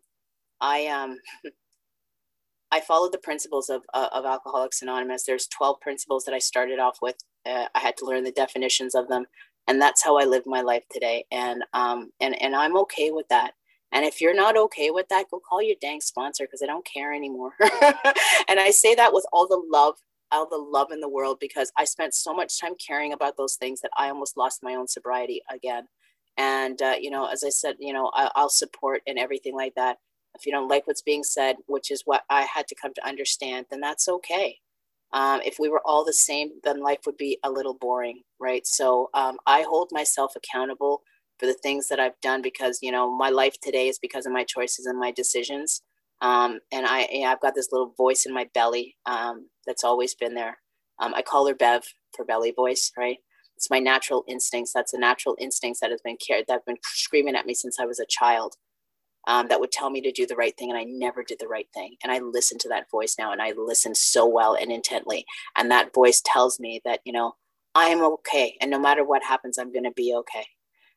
I 0.62 0.88
um, 0.88 1.18
I 2.72 2.82
follow 2.82 3.10
the 3.10 3.18
principles 3.18 3.70
of, 3.70 3.84
uh, 3.94 4.10
of 4.12 4.26
Alcoholics 4.26 4.82
Anonymous. 4.82 5.24
There's 5.24 5.48
12 5.48 5.80
principles 5.80 6.26
that 6.26 6.34
I 6.34 6.40
started 6.40 6.80
off 6.80 6.98
with. 7.02 7.16
Uh, 7.46 7.68
I 7.74 7.80
had 7.80 7.96
to 7.98 8.06
learn 8.06 8.26
the 8.26 8.32
definitions 8.32 8.94
of 8.94 9.08
them 9.08 9.26
and 9.68 9.82
that's 9.82 10.04
how 10.04 10.18
I 10.18 10.26
live 10.26 10.44
my 10.46 10.62
life 10.62 10.84
today. 10.92 11.26
And 11.32 11.64
um 11.74 12.12
and 12.20 12.42
and 12.42 12.56
I'm 12.56 12.78
okay 12.78 13.12
with 13.12 13.28
that. 13.30 13.54
And 13.92 14.06
if 14.06 14.20
you're 14.22 14.36
not 14.36 14.58
okay 14.58 14.92
with 14.92 15.08
that, 15.10 15.30
go 15.32 15.40
call 15.40 15.62
your 15.62 15.76
dang 15.82 16.02
sponsor 16.02 16.46
because 16.46 16.62
I 16.62 16.66
don't 16.66 16.86
care 16.86 17.14
anymore. 17.14 17.54
and 17.62 18.60
I 18.60 18.72
say 18.72 18.96
that 18.96 19.14
with 19.14 19.26
all 19.32 19.48
the 19.48 19.62
love, 19.72 19.96
all 20.32 20.48
the 20.50 20.58
love 20.58 20.92
in 20.92 21.00
the 21.00 21.10
world 21.10 21.38
because 21.40 21.72
I 21.78 21.86
spent 21.86 22.14
so 22.14 22.34
much 22.34 22.60
time 22.60 22.74
caring 22.86 23.14
about 23.14 23.38
those 23.38 23.56
things 23.56 23.82
that 23.82 23.92
I 23.98 24.10
almost 24.10 24.36
lost 24.38 24.64
my 24.64 24.76
own 24.76 24.88
sobriety 24.88 25.42
again. 25.54 25.88
And 26.38 26.82
uh, 26.82 26.96
you 27.00 27.10
know, 27.10 27.26
as 27.28 27.44
I 27.44 27.50
said, 27.50 27.76
you 27.80 27.94
know, 27.94 28.12
I, 28.14 28.30
I'll 28.36 28.50
support 28.50 29.02
and 29.08 29.18
everything 29.18 29.56
like 29.56 29.76
that. 29.76 29.98
If 30.36 30.46
you 30.46 30.52
don't 30.52 30.68
like 30.68 30.86
what's 30.86 31.02
being 31.02 31.24
said, 31.24 31.56
which 31.66 31.90
is 31.90 32.04
what 32.06 32.24
I 32.30 32.44
had 32.44 32.68
to 32.68 32.76
come 32.76 32.94
to 32.94 33.08
understand, 33.08 33.68
then 33.72 33.80
that's 33.82 34.08
okay 34.08 34.60
um, 35.14 35.42
if 35.46 35.58
we 35.60 35.70
were 35.70 35.82
all 35.86 36.04
the 36.04 36.14
same, 36.14 36.50
then 36.64 36.82
life 36.82 37.00
would 37.06 37.18
be 37.18 37.40
a 37.44 37.52
little 37.52 37.76
boring, 37.76 38.22
right? 38.40 38.66
So 38.68 39.10
um, 39.14 39.38
I 39.46 39.62
hold 39.62 39.90
myself 39.92 40.34
accountable 40.36 41.02
for 41.40 41.46
the 41.46 41.54
things 41.54 41.88
that 41.88 42.00
I've 42.00 42.20
done 42.22 42.42
because 42.42 42.80
you 42.82 42.92
know 42.92 43.16
my 43.16 43.30
life 43.30 43.56
today 43.62 43.88
is 43.88 44.00
because 44.00 44.26
of 44.26 44.34
my 44.34 44.44
choices 44.44 44.86
and 44.86 45.00
my 45.00 45.12
decisions. 45.12 45.82
Um, 46.22 46.60
and 46.72 46.86
I, 46.88 47.08
you 47.12 47.22
know, 47.22 47.28
I've 47.28 47.42
got 47.42 47.54
this 47.54 47.72
little 47.72 47.94
voice 47.96 48.26
in 48.26 48.34
my 48.34 48.50
belly 48.54 48.96
um, 49.06 49.50
that's 49.68 49.84
always 49.84 50.16
been 50.16 50.34
there. 50.34 50.58
Um, 51.00 51.14
I 51.14 51.22
call 51.22 51.48
her 51.48 51.54
Bev 51.54 51.84
for 52.16 52.26
belly 52.26 52.52
voice, 52.52 52.92
right? 52.98 53.18
It's 53.56 53.70
my 53.70 53.80
natural 53.80 54.24
instincts. 54.28 54.74
That's 54.74 54.94
a 54.94 55.00
natural 55.00 55.36
instincts 55.40 55.80
that 55.80 55.92
has 55.92 56.02
been 56.02 56.18
cared 56.18 56.46
that 56.48 56.54
have 56.54 56.66
been 56.66 56.78
screaming 56.84 57.36
at 57.36 57.46
me 57.46 57.54
since 57.54 57.80
I 57.80 57.86
was 57.86 58.00
a 58.00 58.06
child 58.10 58.56
um, 59.28 59.48
that 59.50 59.60
would 59.60 59.72
tell 59.72 59.90
me 59.90 60.02
to 60.02 60.12
do 60.12 60.26
the 60.26 60.36
right 60.36 60.58
thing 60.58 60.70
and 60.70 60.80
i 60.80 60.84
never 60.84 61.24
did 61.24 61.40
the 61.40 61.48
right 61.48 61.68
thing. 61.74 61.96
And 62.04 62.12
i 62.12 62.20
listen 62.20 62.58
to 62.60 62.70
that 62.70 62.90
voice 62.90 63.16
now 63.20 63.32
and 63.32 63.42
i 63.42 63.54
listen 63.56 63.94
so 63.94 64.26
well 64.28 64.56
and 64.56 64.72
intently. 64.72 65.26
And 65.56 65.70
that 65.70 65.94
voice 65.94 66.22
tells 66.26 66.60
me 66.60 66.82
that 66.86 67.02
you 67.06 67.14
know 67.14 67.36
i 67.76 67.88
am 67.90 68.02
okay 68.02 68.58
and 68.62 68.72
no 68.72 68.80
matter 68.80 69.04
what 69.04 69.24
happens 69.24 69.58
i'm 69.58 69.72
going 69.72 69.84
to 69.84 69.92
be 69.92 70.14
okay. 70.16 70.46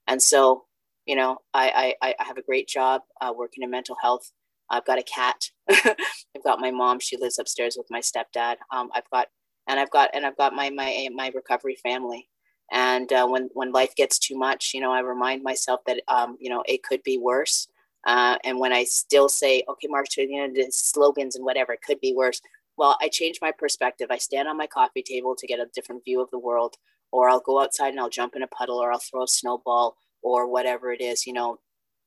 And 0.07 0.23
so 0.23 0.65
you 1.07 1.17
know 1.17 1.39
i 1.55 1.95
i, 2.03 2.15
I 2.21 2.25
have 2.25 2.39
a 2.39 2.43
great 2.43 2.69
job 2.69 3.03
uh, 3.21 3.33
working 3.37 3.63
in 3.63 3.71
mental 3.71 3.97
health. 4.01 4.33
I've 4.73 4.87
got 4.87 5.01
a 5.01 5.03
cat. 5.03 5.51
I've 5.71 6.45
got 6.45 6.61
my 6.61 6.71
mom. 6.71 7.01
She 7.01 7.17
lives 7.17 7.41
upstairs 7.41 7.77
with 7.77 7.89
my 7.91 8.01
stepdad. 8.01 8.57
Um, 8.71 8.91
i've 8.95 9.11
got 9.11 9.29
and 9.69 9.81
i've 9.81 9.91
got 9.91 10.11
and 10.15 10.25
i've 10.25 10.37
got 10.37 10.55
my 10.55 10.71
my 10.71 11.09
my 11.15 11.31
recovery 11.35 11.77
family. 11.83 12.29
And 12.73 13.13
uh, 13.13 13.27
when 13.27 13.51
when 13.55 13.73
life 13.73 13.97
gets 13.97 14.19
too 14.21 14.39
much 14.39 14.73
you 14.75 14.81
know 14.81 14.93
i 14.93 15.01
remind 15.01 15.43
myself 15.43 15.81
that 15.87 16.01
um, 16.07 16.37
you 16.41 16.49
know 16.51 16.63
it 16.69 16.85
could 16.85 17.03
be 17.03 17.19
worse 17.19 17.67
uh, 18.07 18.37
and 18.45 18.59
when 18.59 18.73
I 18.73 18.85
still 18.85 19.29
say, 19.29 19.63
okay, 19.69 19.89
Mark, 19.89 20.07
you 20.17 20.49
know, 20.49 20.65
slogans 20.71 21.37
and 21.37 21.45
whatever, 21.45 21.73
it 21.73 21.83
could 21.87 22.01
be 22.01 22.15
worse. 22.15 22.41
Well, 22.77 22.97
I 23.01 23.09
change 23.09 23.39
my 23.43 23.53
perspective. 23.53 24.09
I 24.11 24.19
stand 24.19 24.49
on 24.49 24.57
my 24.57 24.67
coffee 24.67 25.03
table 25.03 25.35
to 25.37 25.47
get 25.47 25.61
a 25.61 25.67
different 25.75 26.05
view 26.05 26.21
of 26.21 26.31
the 26.31 26.39
world, 26.39 26.77
or 27.13 27.29
I'll 27.29 27.41
go 27.41 27.61
outside 27.61 27.91
and 27.91 28.01
I'll 28.01 28.09
jump 28.09 28.35
in 28.37 28.43
a 28.43 28.47
puddle, 28.47 28.79
or 28.79 28.93
I'll 28.93 29.01
throw 29.01 29.25
a 29.25 29.29
snowball, 29.29 29.97
or 30.23 30.51
whatever 30.51 30.93
it 30.93 31.01
is, 31.01 31.27
you 31.27 31.33
know, 31.33 31.59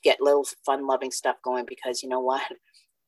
get 0.03 0.21
little 0.21 0.47
fun 0.65 0.88
loving 0.88 1.12
stuff 1.12 1.38
going 1.43 1.65
because 1.67 2.03
you 2.03 2.10
know 2.10 2.21
what? 2.21 2.43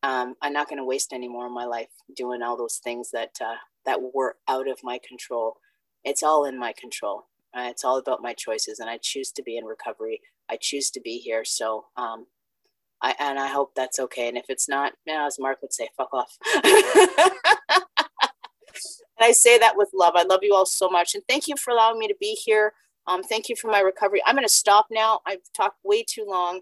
Um, 0.04 0.36
I'm 0.44 0.54
not 0.54 0.70
going 0.70 0.78
to 0.78 0.86
waste 0.86 1.14
any 1.14 1.28
more 1.28 1.48
of 1.48 1.52
my 1.52 1.66
life 1.66 1.88
doing 2.16 2.44
all 2.44 2.56
those 2.56 2.80
things 2.84 3.10
that 3.12 3.32
uh, 3.42 3.56
that 3.88 4.00
were 4.14 4.36
out 4.48 4.68
of 4.70 4.78
my 4.84 5.00
control. 5.08 5.56
It's 6.04 6.22
all 6.22 6.46
in 6.46 6.60
my 6.60 6.74
control. 6.80 7.24
Uh, 7.58 7.70
it's 7.72 7.84
all 7.84 7.98
about 7.98 8.22
my 8.22 8.34
choices, 8.34 8.78
and 8.78 8.88
I 8.88 9.00
choose 9.02 9.32
to 9.32 9.42
be 9.42 9.58
in 9.58 9.66
recovery 9.66 10.22
I 10.50 10.58
choose 10.60 10.92
to 10.92 11.02
be 11.02 11.18
here. 11.18 11.44
So, 11.44 11.86
um, 11.98 12.26
I, 13.02 13.16
and 13.20 13.40
I 13.40 13.48
hope 13.48 13.74
that's 13.76 14.00
okay. 14.00 14.28
And 14.28 14.38
if 14.38 14.46
it's 14.50 14.70
not, 14.70 14.94
you 15.06 15.14
know, 15.14 15.28
as 15.28 15.40
Mark 15.40 15.62
would 15.62 15.74
say, 15.74 15.90
fuck 15.96 16.14
off. 16.14 16.38
and 16.56 16.64
I 19.20 19.32
say 19.32 19.58
that 19.60 19.78
with 19.78 19.90
love. 19.94 20.14
I 20.16 20.24
love 20.24 20.40
you 20.42 20.54
all 20.54 20.66
so 20.66 20.90
much. 20.90 21.14
And 21.16 21.24
thank 21.28 21.48
you 21.48 21.56
for 21.58 21.72
allowing 21.72 22.00
me 22.00 22.08
to 22.08 22.16
be 22.20 22.34
here. 22.34 22.74
Um, 23.08 23.24
thank 23.24 23.50
you 23.50 23.56
for 23.56 23.70
my 23.70 23.80
recovery. 23.80 24.22
I'm 24.26 24.36
going 24.36 24.48
to 24.48 24.54
stop 24.54 24.88
now. 24.90 25.20
I've 25.26 25.42
talked 25.56 25.78
way 25.84 26.04
too 26.04 26.26
long. 26.28 26.62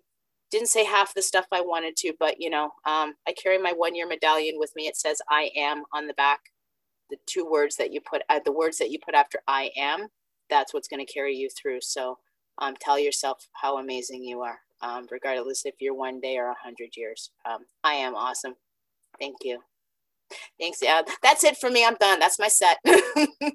Didn't 0.52 0.68
say 0.68 0.84
half 0.84 1.14
the 1.14 1.22
stuff 1.22 1.46
I 1.52 1.62
wanted 1.62 1.96
to, 1.98 2.14
but 2.20 2.40
you 2.40 2.50
know, 2.50 2.66
um, 2.86 3.16
I 3.28 3.34
carry 3.42 3.58
my 3.58 3.72
one 3.72 3.96
year 3.96 4.08
medallion 4.08 4.56
with 4.60 4.72
me. 4.76 4.88
It 4.88 4.98
says 4.98 5.22
I 5.30 5.50
am 5.56 5.84
on 5.94 6.08
the 6.08 6.14
back. 6.14 6.40
The 7.10 7.18
two 7.26 7.50
words 7.50 7.76
that 7.78 7.92
you 7.92 8.02
put, 8.02 8.22
uh, 8.30 8.40
the 8.44 8.52
words 8.52 8.78
that 8.78 8.92
you 8.92 9.00
put 9.04 9.16
after 9.16 9.40
I 9.48 9.72
am, 9.78 10.08
that's 10.50 10.74
what's 10.74 10.88
going 10.88 11.04
to 11.06 11.12
carry 11.12 11.36
you 11.36 11.50
through. 11.50 11.80
So 11.82 12.18
um, 12.60 12.76
tell 12.80 13.00
yourself 13.00 13.48
how 13.54 13.78
amazing 13.78 14.24
you 14.24 14.42
are, 14.42 14.60
um, 14.84 15.08
regardless 15.12 15.66
if 15.66 15.76
you're 15.80 15.96
one 15.96 16.22
day 16.22 16.38
or 16.38 16.48
a 16.48 16.56
hundred 16.64 16.98
years. 16.98 17.32
Um, 17.50 17.62
I 17.84 17.94
am 17.96 18.16
awesome. 18.16 18.56
Thank 19.20 19.38
you. 19.44 19.62
Thanks. 20.60 20.80
Yeah, 20.82 21.04
that's 21.24 21.44
it 21.44 21.58
for 21.58 21.70
me. 21.70 21.86
I'm 21.86 21.96
done. 21.96 22.20
That's 22.20 22.40
my 22.40 22.50
set. 22.50 22.78